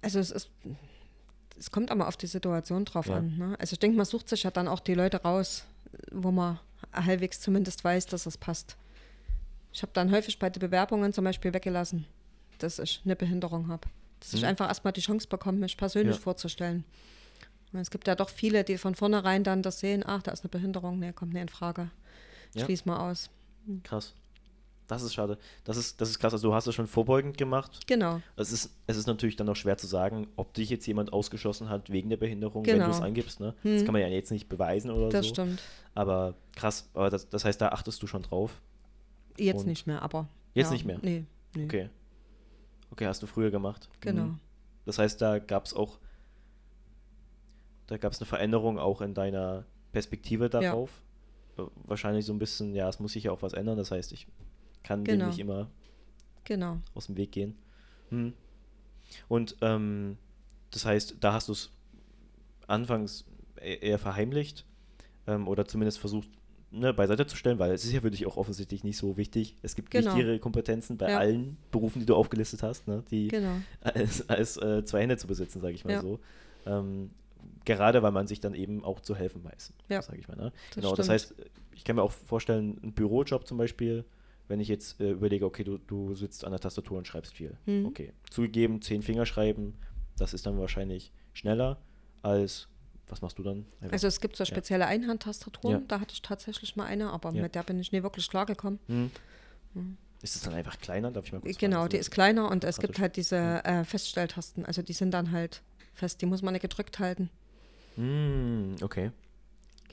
also 0.00 0.18
es 0.18 0.30
ist, 0.32 0.50
es 1.58 1.70
kommt 1.70 1.90
aber 1.92 2.08
auf 2.08 2.16
die 2.16 2.26
Situation 2.26 2.84
drauf 2.84 3.06
Ja. 3.06 3.16
an. 3.18 3.36
Ne? 3.38 3.56
Also 3.60 3.74
ich 3.74 3.78
denke, 3.78 3.96
man 3.96 4.06
sucht 4.06 4.28
sich 4.28 4.42
ja 4.42 4.50
dann 4.50 4.66
auch 4.68 4.80
die 4.80 4.94
Leute 4.94 5.18
raus, 5.22 5.64
wo 6.10 6.30
man 6.32 6.58
halbwegs 6.92 7.40
zumindest 7.40 7.84
weiß, 7.84 8.06
dass 8.06 8.26
es 8.26 8.36
passt. 8.38 8.76
Ich 9.72 9.82
habe 9.82 9.92
dann 9.94 10.10
häufig 10.12 10.38
bei 10.38 10.50
den 10.50 10.60
Bewerbungen 10.60 11.12
zum 11.12 11.24
Beispiel 11.24 11.54
weggelassen, 11.54 12.06
dass 12.58 12.78
ich 12.78 13.00
eine 13.04 13.16
Behinderung 13.16 13.68
habe. 13.68 13.88
Dass 14.20 14.34
ich 14.34 14.42
Mhm. 14.42 14.48
einfach 14.48 14.68
erstmal 14.68 14.92
die 14.92 15.00
Chance 15.00 15.26
bekomme, 15.28 15.58
mich 15.58 15.76
persönlich 15.76 16.16
Ja. 16.16 16.22
vorzustellen. 16.22 16.84
Und 17.72 17.80
Es 17.80 17.90
gibt 17.90 18.06
ja 18.06 18.14
doch 18.14 18.28
viele, 18.28 18.64
die 18.64 18.76
von 18.76 18.94
vornherein 18.94 19.44
dann 19.44 19.62
das 19.62 19.80
sehen, 19.80 20.04
ach, 20.06 20.22
da 20.22 20.30
ist 20.30 20.44
eine 20.44 20.50
Behinderung, 20.50 20.98
nee, 20.98 21.12
kommt 21.12 21.32
nicht 21.32 21.42
in 21.42 21.48
Frage. 21.48 21.90
Ja. 22.54 22.66
Schließ 22.66 22.84
mal 22.84 22.98
aus. 23.10 23.30
Krass. 23.82 24.12
Das 24.92 25.02
ist 25.02 25.14
schade. 25.14 25.38
Das 25.64 25.76
ist, 25.76 26.00
das 26.00 26.10
ist 26.10 26.18
krass. 26.18 26.32
Also 26.34 26.48
du 26.48 26.54
hast 26.54 26.66
es 26.66 26.74
schon 26.74 26.86
vorbeugend 26.86 27.38
gemacht. 27.38 27.86
Genau, 27.86 28.20
Es 28.36 28.52
ist, 28.52 28.70
es 28.86 28.96
ist 28.96 29.06
natürlich 29.06 29.36
dann 29.36 29.48
auch 29.48 29.56
schwer 29.56 29.78
zu 29.78 29.86
sagen, 29.86 30.26
ob 30.36 30.52
dich 30.54 30.68
jetzt 30.70 30.86
jemand 30.86 31.12
ausgeschlossen 31.12 31.68
hat 31.70 31.90
wegen 31.90 32.10
der 32.10 32.18
Behinderung, 32.18 32.66
wenn 32.66 32.74
Genau. 32.74 32.86
du 32.86 32.90
es 32.92 33.00
angibst. 33.00 33.40
Ne? 33.40 33.54
Das 33.62 33.80
Hm. 33.80 33.84
kann 33.86 33.92
man 33.94 34.02
ja 34.02 34.08
jetzt 34.08 34.30
nicht 34.30 34.48
beweisen 34.48 34.90
oder 34.90 35.08
das 35.08 35.26
so. 35.26 35.32
stimmt. 35.34 35.60
Aber 35.94 36.34
krass, 36.56 36.88
aber 36.94 37.08
das, 37.10 37.28
das 37.28 37.44
heißt, 37.44 37.60
da 37.60 37.68
achtest 37.68 38.02
du 38.02 38.06
schon 38.06 38.22
drauf. 38.22 38.60
Jetzt 39.38 39.60
Und- 39.60 39.66
nicht 39.68 39.86
mehr, 39.86 40.02
aber. 40.02 40.28
Jetzt 40.54 40.66
ja, 40.68 40.72
nicht 40.74 40.84
mehr? 40.84 40.98
Nee, 41.00 41.24
nee. 41.56 41.64
Okay. 41.64 41.88
Okay, 42.90 43.06
hast 43.06 43.22
du 43.22 43.26
früher 43.26 43.50
gemacht. 43.50 43.88
Genau. 44.00 44.22
Mhm. 44.24 44.38
Das 44.84 44.98
heißt, 44.98 45.20
da 45.22 45.38
gab 45.38 45.64
es 45.64 45.72
auch, 45.74 45.98
da 47.86 47.96
gab 47.96 48.12
es 48.12 48.20
eine 48.20 48.26
Veränderung 48.26 48.78
auch 48.78 49.00
in 49.00 49.14
deiner 49.14 49.64
Perspektive 49.92 50.48
darauf. 50.50 50.90
Äh, 51.58 51.62
Wahrscheinlich 51.84 52.24
so 52.24 52.32
ein 52.32 52.38
bisschen, 52.38 52.74
ja, 52.74 52.88
es 52.88 52.98
muss 53.00 53.12
sich 53.12 53.24
ja 53.24 53.32
auch 53.32 53.42
was 53.42 53.52
ändern. 53.52 53.76
Das 53.76 53.90
heißt, 53.90 54.12
ich 54.12 54.26
kann 54.82 55.04
dem 55.04 55.18
Genau. 55.18 55.26
nicht 55.28 55.38
immer 55.38 55.68
Genau. 56.44 56.78
aus 56.94 57.06
dem 57.06 57.16
Weg 57.16 57.32
gehen. 57.32 57.56
Hm. 58.10 58.32
Und 59.28 59.56
ähm, 59.60 60.16
das 60.70 60.84
heißt, 60.84 61.16
da 61.20 61.32
hast 61.34 61.48
du 61.48 61.52
es 61.52 61.70
anfangs 62.66 63.24
e- 63.60 63.74
eher 63.80 63.98
verheimlicht 63.98 64.64
ähm, 65.26 65.48
oder 65.48 65.66
zumindest 65.66 65.98
versucht 65.98 66.28
ne, 66.70 66.94
beiseite 66.94 67.26
zu 67.26 67.36
stellen, 67.36 67.58
weil 67.58 67.72
es 67.72 67.84
ist 67.84 67.92
ja 67.92 68.00
für 68.00 68.10
dich 68.10 68.26
auch 68.26 68.36
offensichtlich 68.36 68.82
nicht 68.84 68.96
so 68.96 69.16
wichtig. 69.16 69.56
Es 69.62 69.74
gibt 69.76 69.90
Genau. 69.90 70.06
wichtigere 70.14 70.38
Kompetenzen 70.38 70.96
bei 70.96 71.10
Ja. 71.10 71.18
allen 71.18 71.56
Berufen, 71.70 72.00
die 72.00 72.06
du 72.06 72.14
aufgelistet 72.14 72.62
hast, 72.62 72.88
ne, 72.88 73.02
die 73.10 73.28
Genau. 73.28 73.56
als, 73.82 74.28
als 74.28 74.56
äh, 74.56 74.84
zwei 74.84 75.02
Hände 75.02 75.16
zu 75.18 75.26
besitzen, 75.26 75.60
sage 75.60 75.74
ich 75.74 75.84
mal 75.84 75.92
Ja. 75.92 76.00
so. 76.00 76.18
Ähm, 76.66 77.10
gerade 77.64 78.02
weil 78.02 78.12
man 78.12 78.26
sich 78.26 78.40
dann 78.40 78.54
eben 78.54 78.84
auch 78.84 79.00
zu 79.00 79.14
helfen 79.14 79.44
weiß, 79.44 79.72
Ja. 79.88 80.00
sage 80.02 80.18
ich 80.18 80.28
mal. 80.28 80.36
Ne? 80.36 80.52
Das 80.70 80.74
genau, 80.76 80.94
das 80.96 81.06
stimmt. 81.06 81.10
heißt, 81.10 81.34
ich 81.74 81.84
kann 81.84 81.96
mir 81.96 82.02
auch 82.02 82.12
vorstellen, 82.12 82.80
ein 82.82 82.92
Bürojob 82.92 83.46
zum 83.46 83.58
Beispiel, 83.58 84.04
wenn 84.48 84.60
ich 84.60 84.68
jetzt 84.68 85.00
äh, 85.00 85.10
überlege, 85.12 85.44
okay, 85.46 85.64
du, 85.64 85.78
du 85.78 86.14
sitzt 86.14 86.44
an 86.44 86.50
der 86.52 86.60
Tastatur 86.60 86.98
und 86.98 87.06
schreibst 87.06 87.34
viel. 87.34 87.56
Mhm. 87.66 87.86
Okay, 87.86 88.12
zugegeben, 88.30 88.82
zehn 88.82 89.02
Finger 89.02 89.26
schreiben, 89.26 89.74
das 90.18 90.34
ist 90.34 90.46
dann 90.46 90.58
wahrscheinlich 90.58 91.12
schneller 91.32 91.78
als, 92.22 92.68
was 93.08 93.22
machst 93.22 93.38
du 93.38 93.42
dann? 93.42 93.66
Also 93.90 94.06
es 94.06 94.20
gibt 94.20 94.36
so 94.36 94.44
spezielle 94.44 94.86
Einhandtastaturen, 94.86 95.80
Ja. 95.80 95.82
da 95.88 96.00
hatte 96.00 96.12
ich 96.12 96.22
tatsächlich 96.22 96.76
mal 96.76 96.84
eine, 96.86 97.10
aber 97.10 97.32
Ja. 97.32 97.42
mit 97.42 97.54
der 97.54 97.62
bin 97.62 97.78
ich 97.80 97.92
nie 97.92 98.02
wirklich 98.02 98.28
klargekommen. 98.28 98.78
Hm. 98.86 99.10
Mhm. 99.74 99.96
Ist 100.20 100.36
es 100.36 100.42
dann 100.42 100.54
einfach 100.54 100.78
kleiner? 100.78 101.10
Darf 101.10 101.24
ich 101.26 101.32
mal 101.32 101.40
kurz 101.40 101.58
Genau, 101.58 101.78
fragen? 101.78 101.90
die 101.90 101.96
ist 101.96 102.10
kleiner 102.10 102.48
und 102.50 102.62
es 102.62 102.78
gibt 102.78 102.98
halt 103.00 103.16
diese 103.16 103.64
äh, 103.64 103.84
Feststelltasten, 103.84 104.64
also 104.64 104.80
die 104.82 104.92
sind 104.92 105.10
dann 105.12 105.32
halt 105.32 105.62
fest, 105.94 106.20
die 106.22 106.26
muss 106.26 106.42
man 106.42 106.52
nicht 106.52 106.62
gedrückt 106.62 106.98
halten. 107.00 107.28
Hm, 107.96 108.76
okay. 108.82 109.10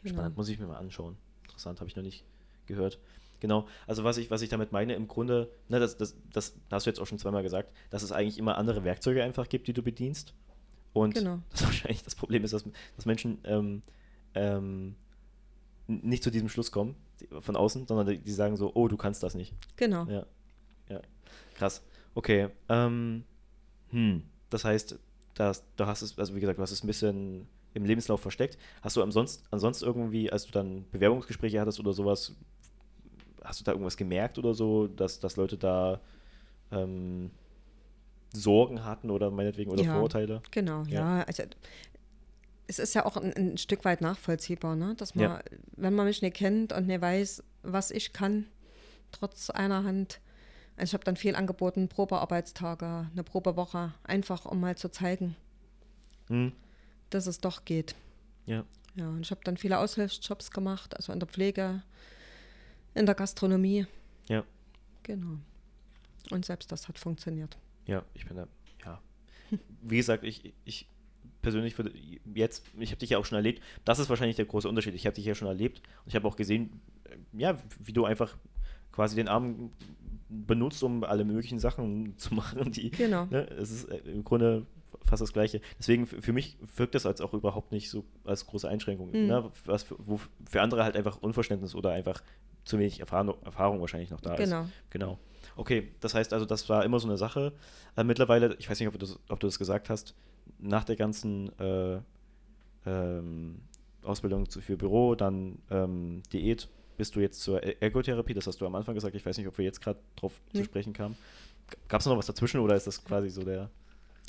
Genau. 0.03 0.15
Spannend, 0.15 0.38
muss 0.38 0.49
ich 0.49 0.59
mir 0.59 0.67
mal 0.67 0.77
anschauen. 0.77 1.17
Interessant, 1.43 1.79
habe 1.79 1.89
ich 1.89 1.95
noch 1.95 2.03
nicht 2.03 2.23
gehört. 2.67 2.99
Genau, 3.39 3.67
also 3.88 4.04
was 4.04 4.17
ich, 4.17 4.30
was 4.32 4.41
ich 4.41 4.49
damit 4.49 4.71
meine, 4.71 4.93
im 4.93 5.08
Grunde, 5.08 5.49
ne, 5.69 5.80
das, 5.80 5.97
das, 5.97 6.15
das 6.34 6.56
hast 6.71 6.86
du 6.86 6.89
jetzt 6.89 6.99
auch 6.99 7.08
schon 7.08 7.19
zweimal 7.19 7.43
gesagt, 7.43 7.71
dass 7.89 8.04
es 8.04 8.12
eigentlich 8.12 8.38
immer 8.38 8.58
andere 8.58 8.84
Werkzeuge 8.84 9.23
einfach 9.23 9.47
gibt, 9.47 9.67
die 9.67 9.73
du 9.73 9.82
bedienst. 9.82 10.34
Und 10.93 11.13
Genau. 11.13 11.39
das 11.52 11.63
wahrscheinlich 11.63 12.04
das 12.04 12.15
Problem 12.15 12.43
ist, 12.43 12.54
dass, 12.54 12.65
dass 12.95 13.06
Menschen 13.06 13.39
ähm, 13.45 13.82
ähm, 14.34 14.95
nicht 15.88 16.23
zu 16.23 16.32
diesem 16.32 16.49
Schluss 16.49 16.71
kommen 16.71 16.95
von 17.41 17.56
außen, 17.56 17.88
sondern 17.88 18.08
die, 18.08 18.19
die 18.19 18.32
sagen 18.32 18.58
so, 18.58 18.71
oh, 18.75 18.88
du 18.88 18.97
kannst 18.97 19.23
das 19.23 19.36
nicht. 19.36 19.54
Genau. 19.75 20.06
Ja, 20.06 20.25
ja, 20.89 21.02
krass. 21.56 21.82
Okay, 22.15 22.49
ähm, 22.69 23.23
hm, 23.89 24.23
das 24.49 24.65
heißt, 24.65 24.97
dass, 25.36 25.63
du 25.75 25.86
hast 25.86 26.02
es, 26.02 26.17
also 26.17 26.36
wie 26.36 26.39
gesagt, 26.39 26.58
du 26.60 26.63
hast 26.63 26.71
es 26.71 26.84
ein 26.84 26.88
bisschen 26.88 27.47
im 27.73 27.86
Lebenslauf 27.86 28.21
versteckt. 28.21 28.58
Hast 28.82 28.97
du 28.97 29.04
ansonsten, 29.04 29.45
ansonsten 29.52 29.86
irgendwie, 29.86 30.32
als 30.32 30.45
du 30.45 30.52
dann 30.52 30.86
Bewerbungsgespräche 30.91 31.60
hattest 31.62 31.80
oder 31.80 31.93
sowas, 31.93 32.36
hast 33.49 33.59
du 33.59 33.63
da 33.63 33.71
irgendwas 33.71 33.97
gemerkt 33.97 34.38
oder 34.38 34.53
so, 34.53 34.88
dass, 34.88 35.19
dass 35.19 35.35
Leute 35.35 35.57
da 35.57 35.99
ähm, 36.71 37.31
Sorgen 38.31 38.85
hatten 38.85 39.09
oder 39.09 39.31
meinetwegen 39.31 39.71
oder 39.71 39.83
Ja. 39.83 39.93
Vorurteile. 39.93 40.41
Genau, 40.51 40.83
Ja. 40.83 41.17
ja. 41.19 41.23
Also 41.25 41.43
es 42.67 42.77
ist 42.77 42.93
ja 42.93 43.05
auch 43.05 43.17
ein, 43.17 43.33
ein 43.35 43.57
Stück 43.57 43.83
weit 43.85 44.01
nachvollziehbar, 44.01 44.75
ne? 44.75 44.93
dass 44.95 45.15
man, 45.15 45.23
Ja. 45.23 45.41
wenn 45.75 45.95
man 45.95 46.05
mich 46.05 46.21
nicht 46.21 46.35
kennt 46.35 46.71
und 46.71 46.85
nicht 46.85 47.01
weiß, 47.01 47.43
was 47.63 47.89
ich 47.89 48.13
kann, 48.13 48.45
trotz 49.12 49.49
einer 49.49 49.83
Hand. 49.83 50.21
Also 50.77 50.91
ich 50.91 50.93
habe 50.93 51.03
dann 51.03 51.15
viel 51.17 51.35
angeboten, 51.35 51.89
Probearbeitstage, 51.89 53.09
eine 53.12 53.23
Probewoche, 53.23 53.93
einfach 54.03 54.45
um 54.45 54.59
mal 54.59 54.77
zu 54.77 54.89
zeigen, 54.91 55.35
Hm. 56.27 56.51
dass 57.09 57.25
es 57.25 57.39
doch 57.39 57.65
geht. 57.65 57.95
Ja. 58.45 58.63
Ja, 58.95 59.07
und 59.09 59.21
ich 59.21 59.31
habe 59.31 59.41
dann 59.43 59.57
viele 59.57 59.79
Aushilfsjobs 59.79 60.51
gemacht, 60.51 60.95
also 60.95 61.12
in 61.13 61.19
der 61.19 61.27
Pflege, 61.27 61.81
in 62.99 63.05
der 63.05 63.15
Gastronomie. 63.15 63.88
Ja. 64.27 64.43
Genau. 65.03 65.38
Und 66.31 66.45
selbst 66.45 66.71
das 66.71 66.88
hat 66.88 66.99
funktioniert. 66.99 67.57
Ja, 67.88 68.03
ich 68.13 68.25
bin 68.27 68.35
da, 68.38 68.47
ja. 68.85 69.01
Wie 69.81 69.97
gesagt, 69.97 70.23
ich, 70.23 70.53
ich 70.65 70.88
persönlich 71.41 71.77
würde 71.77 71.91
jetzt, 72.35 72.65
ich 72.77 72.89
habe 72.91 72.99
dich 72.99 73.12
ja 73.12 73.17
auch 73.17 73.25
schon 73.25 73.38
erlebt, 73.38 73.63
das 73.85 73.99
ist 73.99 74.09
wahrscheinlich 74.09 74.35
der 74.35 74.45
große 74.45 74.67
Unterschied. 74.67 74.93
Ich 74.93 75.05
habe 75.05 75.15
dich 75.15 75.25
ja 75.25 75.33
schon 75.33 75.47
erlebt 75.47 75.79
und 76.03 76.07
ich 76.09 76.15
habe 76.15 76.27
auch 76.27 76.35
gesehen, 76.35 76.81
äh, 77.05 77.15
ja, 77.39 77.57
wie 77.79 77.93
du 77.93 78.05
einfach 78.05 78.38
quasi 78.91 79.15
den 79.15 79.29
Arm 79.29 79.71
benutzt, 80.27 80.83
um 80.83 81.03
alle 81.03 81.23
möglichen 81.23 81.57
Sachen 81.59 82.17
zu 82.17 82.33
machen, 82.33 82.71
die, 82.71 82.91
Genau. 82.91 83.25
ne, 83.27 83.47
es 83.51 83.71
ist 83.71 83.85
äh, 83.85 83.97
im 84.12 84.23
Grunde 84.23 84.65
fast 85.05 85.21
das 85.21 85.33
Gleiche. 85.33 85.62
Deswegen 85.79 86.05
für 86.05 86.33
mich 86.33 86.57
wirkt 86.75 86.93
das 86.95 87.05
als 87.05 87.21
auch 87.21 87.33
überhaupt 87.33 87.71
nicht 87.71 87.89
so 87.89 88.03
als 88.25 88.45
große 88.45 88.67
Einschränkung. 88.67 89.12
Mhm. 89.12 89.27
Ne, 89.27 89.51
was 89.65 89.83
für, 89.83 89.95
wo 89.97 90.19
für 90.49 90.62
andere 90.62 90.83
halt 90.83 90.95
einfach 90.97 91.17
Unverständnis 91.21 91.73
oder 91.73 91.91
einfach 91.91 92.21
zu 92.69 92.79
wenig 92.79 92.99
Erfahrung, 92.99 93.36
Erfahrung 93.43 93.82
wahrscheinlich 93.82 94.10
noch 94.12 94.21
da 94.21 94.36
ist. 94.36 94.43
Genau. 94.49 94.65
Genau. 94.89 95.19
Okay, 95.55 95.91
das 95.99 96.13
heißt 96.13 96.32
also, 96.34 96.45
das 96.45 96.69
war 96.69 96.86
immer 96.86 96.99
so 96.99 97.08
eine 97.08 97.17
Sache. 97.17 97.51
Äh, 97.97 98.03
mittlerweile, 98.03 98.55
ich 98.60 98.69
weiß 98.69 98.79
nicht, 98.79 98.88
ob 98.88 98.93
du, 98.93 98.99
das, 98.99 99.19
ob 99.27 99.39
du 99.39 99.47
das 99.47 99.58
gesagt 99.60 99.89
hast, 99.89 100.13
nach 100.60 100.84
der 100.84 100.95
ganzen 100.95 101.51
äh, 101.60 101.99
ähm, 102.86 103.60
Ausbildung 104.03 104.49
zu, 104.49 104.62
für 104.62 104.77
Büro, 104.77 105.15
dann 105.15 105.60
ähm, 105.69 106.23
Diät, 106.32 106.69
bist 106.97 107.15
du 107.15 107.19
jetzt 107.19 107.41
zur 107.41 107.63
E- 107.63 107.75
Ergotherapie, 107.79 108.34
das 108.34 108.47
hast 108.47 108.62
du 108.62 108.65
am 108.65 108.75
Anfang 108.75 108.95
gesagt. 108.95 109.15
Ich 109.15 109.25
weiß 109.25 109.38
nicht, 109.38 109.47
ob 109.47 109.58
wir 109.58 109.65
jetzt 109.65 109.82
gerade 109.82 109.99
drauf 110.15 110.39
zu 110.51 110.58
Nee. 110.60 110.63
sprechen 110.65 110.93
kamen. 110.93 111.17
Gab 111.88 112.01
es 112.01 112.08
noch 112.08 112.17
was 112.17 112.25
dazwischen 112.25 112.60
oder 112.62 112.75
ist 112.75 112.88
das 112.88 113.03
quasi 113.03 113.29
so 113.29 113.43
der. 113.43 113.69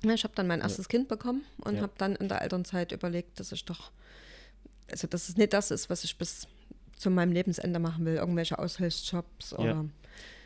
Ja, 0.03 0.15
ich 0.15 0.25
habe 0.25 0.35
dann 0.35 0.47
mein 0.47 0.61
erstes 0.61 0.89
Kind 0.89 1.09
bekommen 1.09 1.43
und 1.59 1.77
Ja. 1.77 1.83
habe 1.83 1.93
dann 1.99 2.17
in 2.17 2.29
der 2.29 2.43
Elternzeit 2.43 2.93
überlegt, 2.93 3.39
dass 3.41 3.53
ich 3.53 3.65
doch, 3.65 3.91
also 4.91 5.07
dass 5.07 5.29
es 5.29 5.37
nicht 5.37 5.53
das 5.53 5.71
ist, 5.71 5.91
was 5.91 6.05
ich 6.05 6.17
bis 6.17 6.47
zu 7.01 7.11
meinem 7.11 7.33
Lebensende 7.33 7.79
machen 7.79 8.05
will, 8.05 8.17
irgendwelche 8.17 8.59
Aushilfsjobs 8.59 9.55
oder. 9.55 9.65
Ja. 9.65 9.85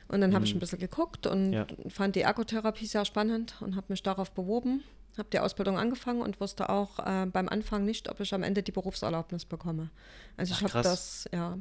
Und 0.09 0.21
dann 0.21 0.35
habe 0.35 0.45
ich 0.45 0.53
Mhm. 0.53 0.59
ein 0.59 0.61
bisschen 0.61 0.79
geguckt 0.79 1.27
und 1.27 1.53
Ja. 1.53 1.67
fand 1.89 2.15
die 2.15 2.21
Ergotherapie 2.21 2.87
sehr 2.87 3.05
spannend 3.05 3.57
und 3.61 3.75
habe 3.75 3.87
mich 3.89 4.03
darauf 4.03 4.31
beworben, 4.33 4.83
habe 5.19 5.29
die 5.33 5.39
Ausbildung 5.39 5.79
angefangen 5.79 6.21
und 6.21 6.41
wusste 6.41 6.69
auch 6.69 6.99
äh, 7.01 7.27
beim 7.27 7.49
Anfang 7.49 7.85
nicht, 7.85 8.09
ob 8.11 8.21
ich 8.21 8.33
am 8.35 8.43
Ende 8.43 8.63
die 8.63 8.73
Berufserlaubnis 8.73 9.45
bekomme. 9.45 9.91
Also 10.37 10.55
Ach, 10.55 10.59
ich 10.59 10.65
habe 10.75 10.83
das, 10.83 11.29
ja, 11.33 11.59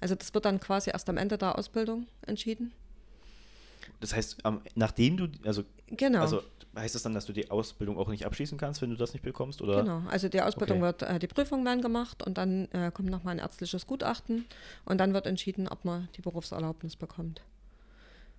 also 0.00 0.14
das 0.14 0.34
wird 0.34 0.44
dann 0.44 0.58
quasi 0.60 0.90
erst 0.90 1.08
am 1.08 1.16
Ende 1.16 1.38
der 1.38 1.56
Ausbildung 1.58 2.06
entschieden. 2.26 2.72
Das 4.00 4.14
heißt, 4.14 4.38
nachdem 4.74 5.16
du, 5.16 5.28
also, 5.44 5.64
Genau. 5.88 6.20
also 6.20 6.42
heißt 6.76 6.94
das 6.94 7.02
dann, 7.02 7.14
dass 7.14 7.26
du 7.26 7.32
die 7.32 7.50
Ausbildung 7.50 7.98
auch 7.98 8.08
nicht 8.08 8.26
abschließen 8.26 8.58
kannst, 8.58 8.82
wenn 8.82 8.90
du 8.90 8.96
das 8.96 9.12
nicht 9.12 9.22
bekommst? 9.22 9.62
Oder? 9.62 9.82
Genau, 9.82 10.02
also 10.08 10.28
die 10.28 10.40
Ausbildung 10.42 10.78
Okay. 10.78 10.86
wird, 10.86 11.02
äh, 11.02 11.18
die 11.18 11.26
Prüfungen 11.28 11.64
werden 11.64 11.82
gemacht 11.82 12.22
und 12.26 12.36
dann 12.38 12.66
äh, 12.72 12.90
kommt 12.92 13.10
nochmal 13.10 13.32
ein 13.36 13.38
ärztliches 13.38 13.86
Gutachten 13.86 14.44
und 14.84 14.98
dann 14.98 15.14
wird 15.14 15.26
entschieden, 15.26 15.68
ob 15.68 15.84
man 15.84 16.08
die 16.16 16.22
Berufserlaubnis 16.22 16.96
bekommt. 16.96 17.42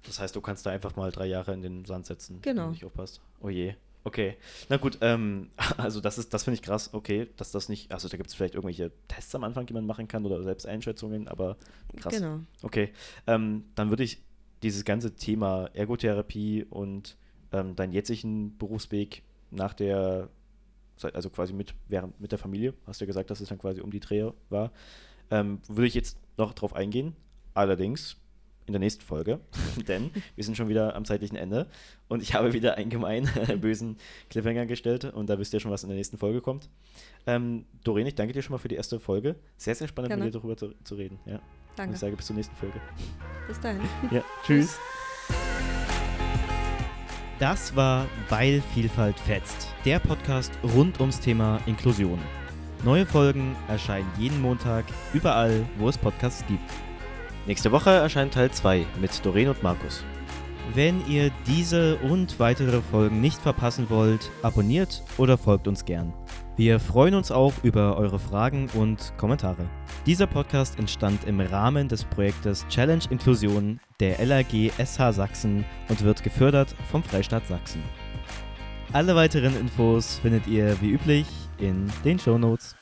Das 0.06 0.20
heißt, 0.20 0.36
du 0.36 0.42
kannst 0.42 0.66
da 0.66 0.70
einfach 0.72 0.96
mal 0.96 1.12
drei 1.12 1.26
Jahre 1.26 1.54
in 1.54 1.62
den 1.62 1.86
Sand 1.86 2.06
setzen, 2.06 2.36
wenn 2.36 2.42
Genau. 2.42 2.66
du 2.66 2.72
nicht 2.72 2.86
aufpasst. 2.86 3.22
Oh 3.42 3.50
je. 3.50 3.74
Okay. 4.04 4.38
Na 4.70 4.78
gut, 4.78 5.00
ähm, 5.02 5.50
also 5.78 6.00
das 6.00 6.20
ist, 6.20 6.32
das 6.34 6.44
finde 6.44 6.56
ich 6.56 6.62
krass, 6.62 6.94
okay, 6.94 7.28
dass 7.38 7.52
das 7.52 7.70
nicht, 7.70 7.92
also 7.92 8.08
da 8.08 8.18
gibt 8.18 8.30
es 8.30 8.36
vielleicht 8.36 8.54
irgendwelche 8.54 8.92
Tests 9.08 9.34
am 9.34 9.44
Anfang, 9.44 9.66
die 9.66 9.74
man 9.74 9.86
machen 9.86 10.08
kann 10.08 10.24
oder 10.26 10.44
Selbsteinschätzungen, 10.44 11.28
aber 11.28 11.58
krass. 11.98 12.14
Genau. 12.14 12.42
Okay. 12.62 12.94
Ähm, 13.26 13.64
dann 13.74 13.90
würde 13.90 14.04
ich 14.04 14.22
dieses 14.66 14.84
ganze 14.84 15.14
Thema 15.14 15.70
Ergotherapie 15.74 16.66
und 16.68 17.18
ähm, 17.52 17.76
deinen 17.76 17.94
jetzigen 17.94 18.58
Berufsweg 18.58 19.22
nach 19.52 19.76
der, 19.76 20.30
also 21.14 21.30
quasi 21.30 21.54
mit, 21.54 21.76
während, 21.88 22.20
mit 22.20 22.32
der 22.32 22.40
Familie, 22.40 22.74
hast 22.88 23.00
du 23.00 23.06
ja 23.06 23.08
gesagt, 23.08 23.30
dass 23.30 23.42
es 23.42 23.50
dann 23.50 23.60
quasi 23.60 23.82
um 23.82 23.92
die 23.92 24.00
Dreh 24.00 24.32
war, 24.50 24.72
ähm, 25.30 25.60
würde 25.68 25.86
ich 25.86 25.94
jetzt 25.94 26.18
noch 26.38 26.54
drauf 26.54 26.76
eingehen. 26.76 27.16
Allerdings 27.54 28.18
in 28.66 28.74
der 28.74 28.80
nächsten 28.80 29.04
Folge, 29.04 29.40
denn 29.88 30.10
wir 30.34 30.44
sind 30.44 30.58
schon 30.58 30.68
wieder 30.68 30.96
am 30.96 31.06
zeitlichen 31.06 31.38
Ende 31.38 31.68
und 32.08 32.24
ich 32.24 32.34
habe 32.34 32.52
wieder 32.54 32.76
einen 32.76 32.90
gemein 32.90 33.30
bösen 33.62 33.98
Cliffhanger 34.32 34.66
gestellt 34.66 35.06
und 35.06 35.30
da 35.30 35.38
wisst 35.38 35.54
ihr 35.54 35.60
schon, 35.60 35.70
was 35.70 35.84
in 35.84 35.90
der 35.90 35.98
nächsten 35.98 36.18
Folge 36.18 36.42
kommt. 36.42 36.70
Ähm, 37.28 37.66
Doreen, 37.84 38.08
ich 38.08 38.16
danke 38.16 38.34
dir 38.34 38.42
schon 38.42 38.54
mal 38.54 38.58
für 38.58 38.68
die 38.68 38.76
erste 38.76 39.00
Folge. 39.00 39.36
Sehr, 39.58 39.76
sehr 39.76 39.88
spannend, 39.88 40.10
Gerne. 40.10 40.26
mit 40.26 40.34
dir 40.34 40.40
darüber 40.40 40.58
zu, 40.58 40.74
zu 40.84 40.96
reden. 40.96 41.20
Ja. 41.28 41.40
Und 41.76 41.80
Danke. 41.80 41.94
ich 41.96 42.00
sage 42.00 42.16
bis 42.16 42.26
zur 42.26 42.38
nächsten 42.38 42.56
Folge. 42.56 42.80
Bis 43.50 43.60
dahin. 43.60 43.82
Ja, 44.10 44.22
tschüss. 44.46 44.80
Das 47.38 47.76
war 47.76 48.06
Weil 48.30 48.64
Vielfalt 48.74 49.20
fetzt, 49.20 49.74
der 49.84 50.00
Podcast 50.00 50.54
rund 50.74 51.02
ums 51.02 51.20
Thema 51.20 51.60
Inklusion. 51.66 52.18
Neue 52.86 53.06
Folgen 53.06 53.58
erscheinen 53.68 54.10
jeden 54.18 54.42
Montag 54.42 54.86
überall, 55.14 55.66
wo 55.78 55.90
es 55.90 55.98
Podcasts 55.98 56.46
gibt. 56.48 56.72
Nächste 57.46 57.74
Woche 57.74 57.90
erscheint 57.90 58.34
Teil 58.34 58.52
2 58.52 58.86
mit 59.02 59.26
Doreen 59.26 59.50
und 59.50 59.62
Markus. 59.62 60.06
Wenn 60.74 61.06
ihr 61.10 61.30
diese 61.46 61.98
und 61.98 62.40
weitere 62.40 62.82
Folgen 62.82 63.20
nicht 63.20 63.42
verpassen 63.42 63.90
wollt, 63.90 64.32
abonniert 64.44 65.04
oder 65.18 65.38
folgt 65.38 65.68
uns 65.68 65.84
gern. 65.84 66.14
Wir 66.58 66.80
freuen 66.80 67.16
uns 67.16 67.32
auch 67.32 67.52
über 67.64 67.98
eure 67.98 68.18
Fragen 68.18 68.70
und 68.76 69.12
Kommentare. 69.18 69.70
Dieser 70.06 70.26
Podcast 70.26 70.80
entstand 70.80 71.26
im 71.26 71.42
Rahmen 71.42 71.90
des 71.90 72.06
Projektes 72.06 72.66
Challenge 72.70 73.04
Inklusion 73.10 73.82
der 74.00 74.26
LAG 74.26 74.72
SH 74.78 75.12
Sachsen 75.12 75.66
und 75.90 76.02
wird 76.02 76.24
gefördert 76.24 76.74
vom 76.90 77.04
Freistaat 77.04 77.46
Sachsen. 77.48 77.84
Alle 78.94 79.18
weiteren 79.18 79.60
Infos 79.60 80.20
findet 80.20 80.48
ihr 80.48 80.80
wie 80.80 80.92
üblich 80.92 81.28
in 81.60 81.92
den 82.06 82.18
Shownotes. 82.18 82.74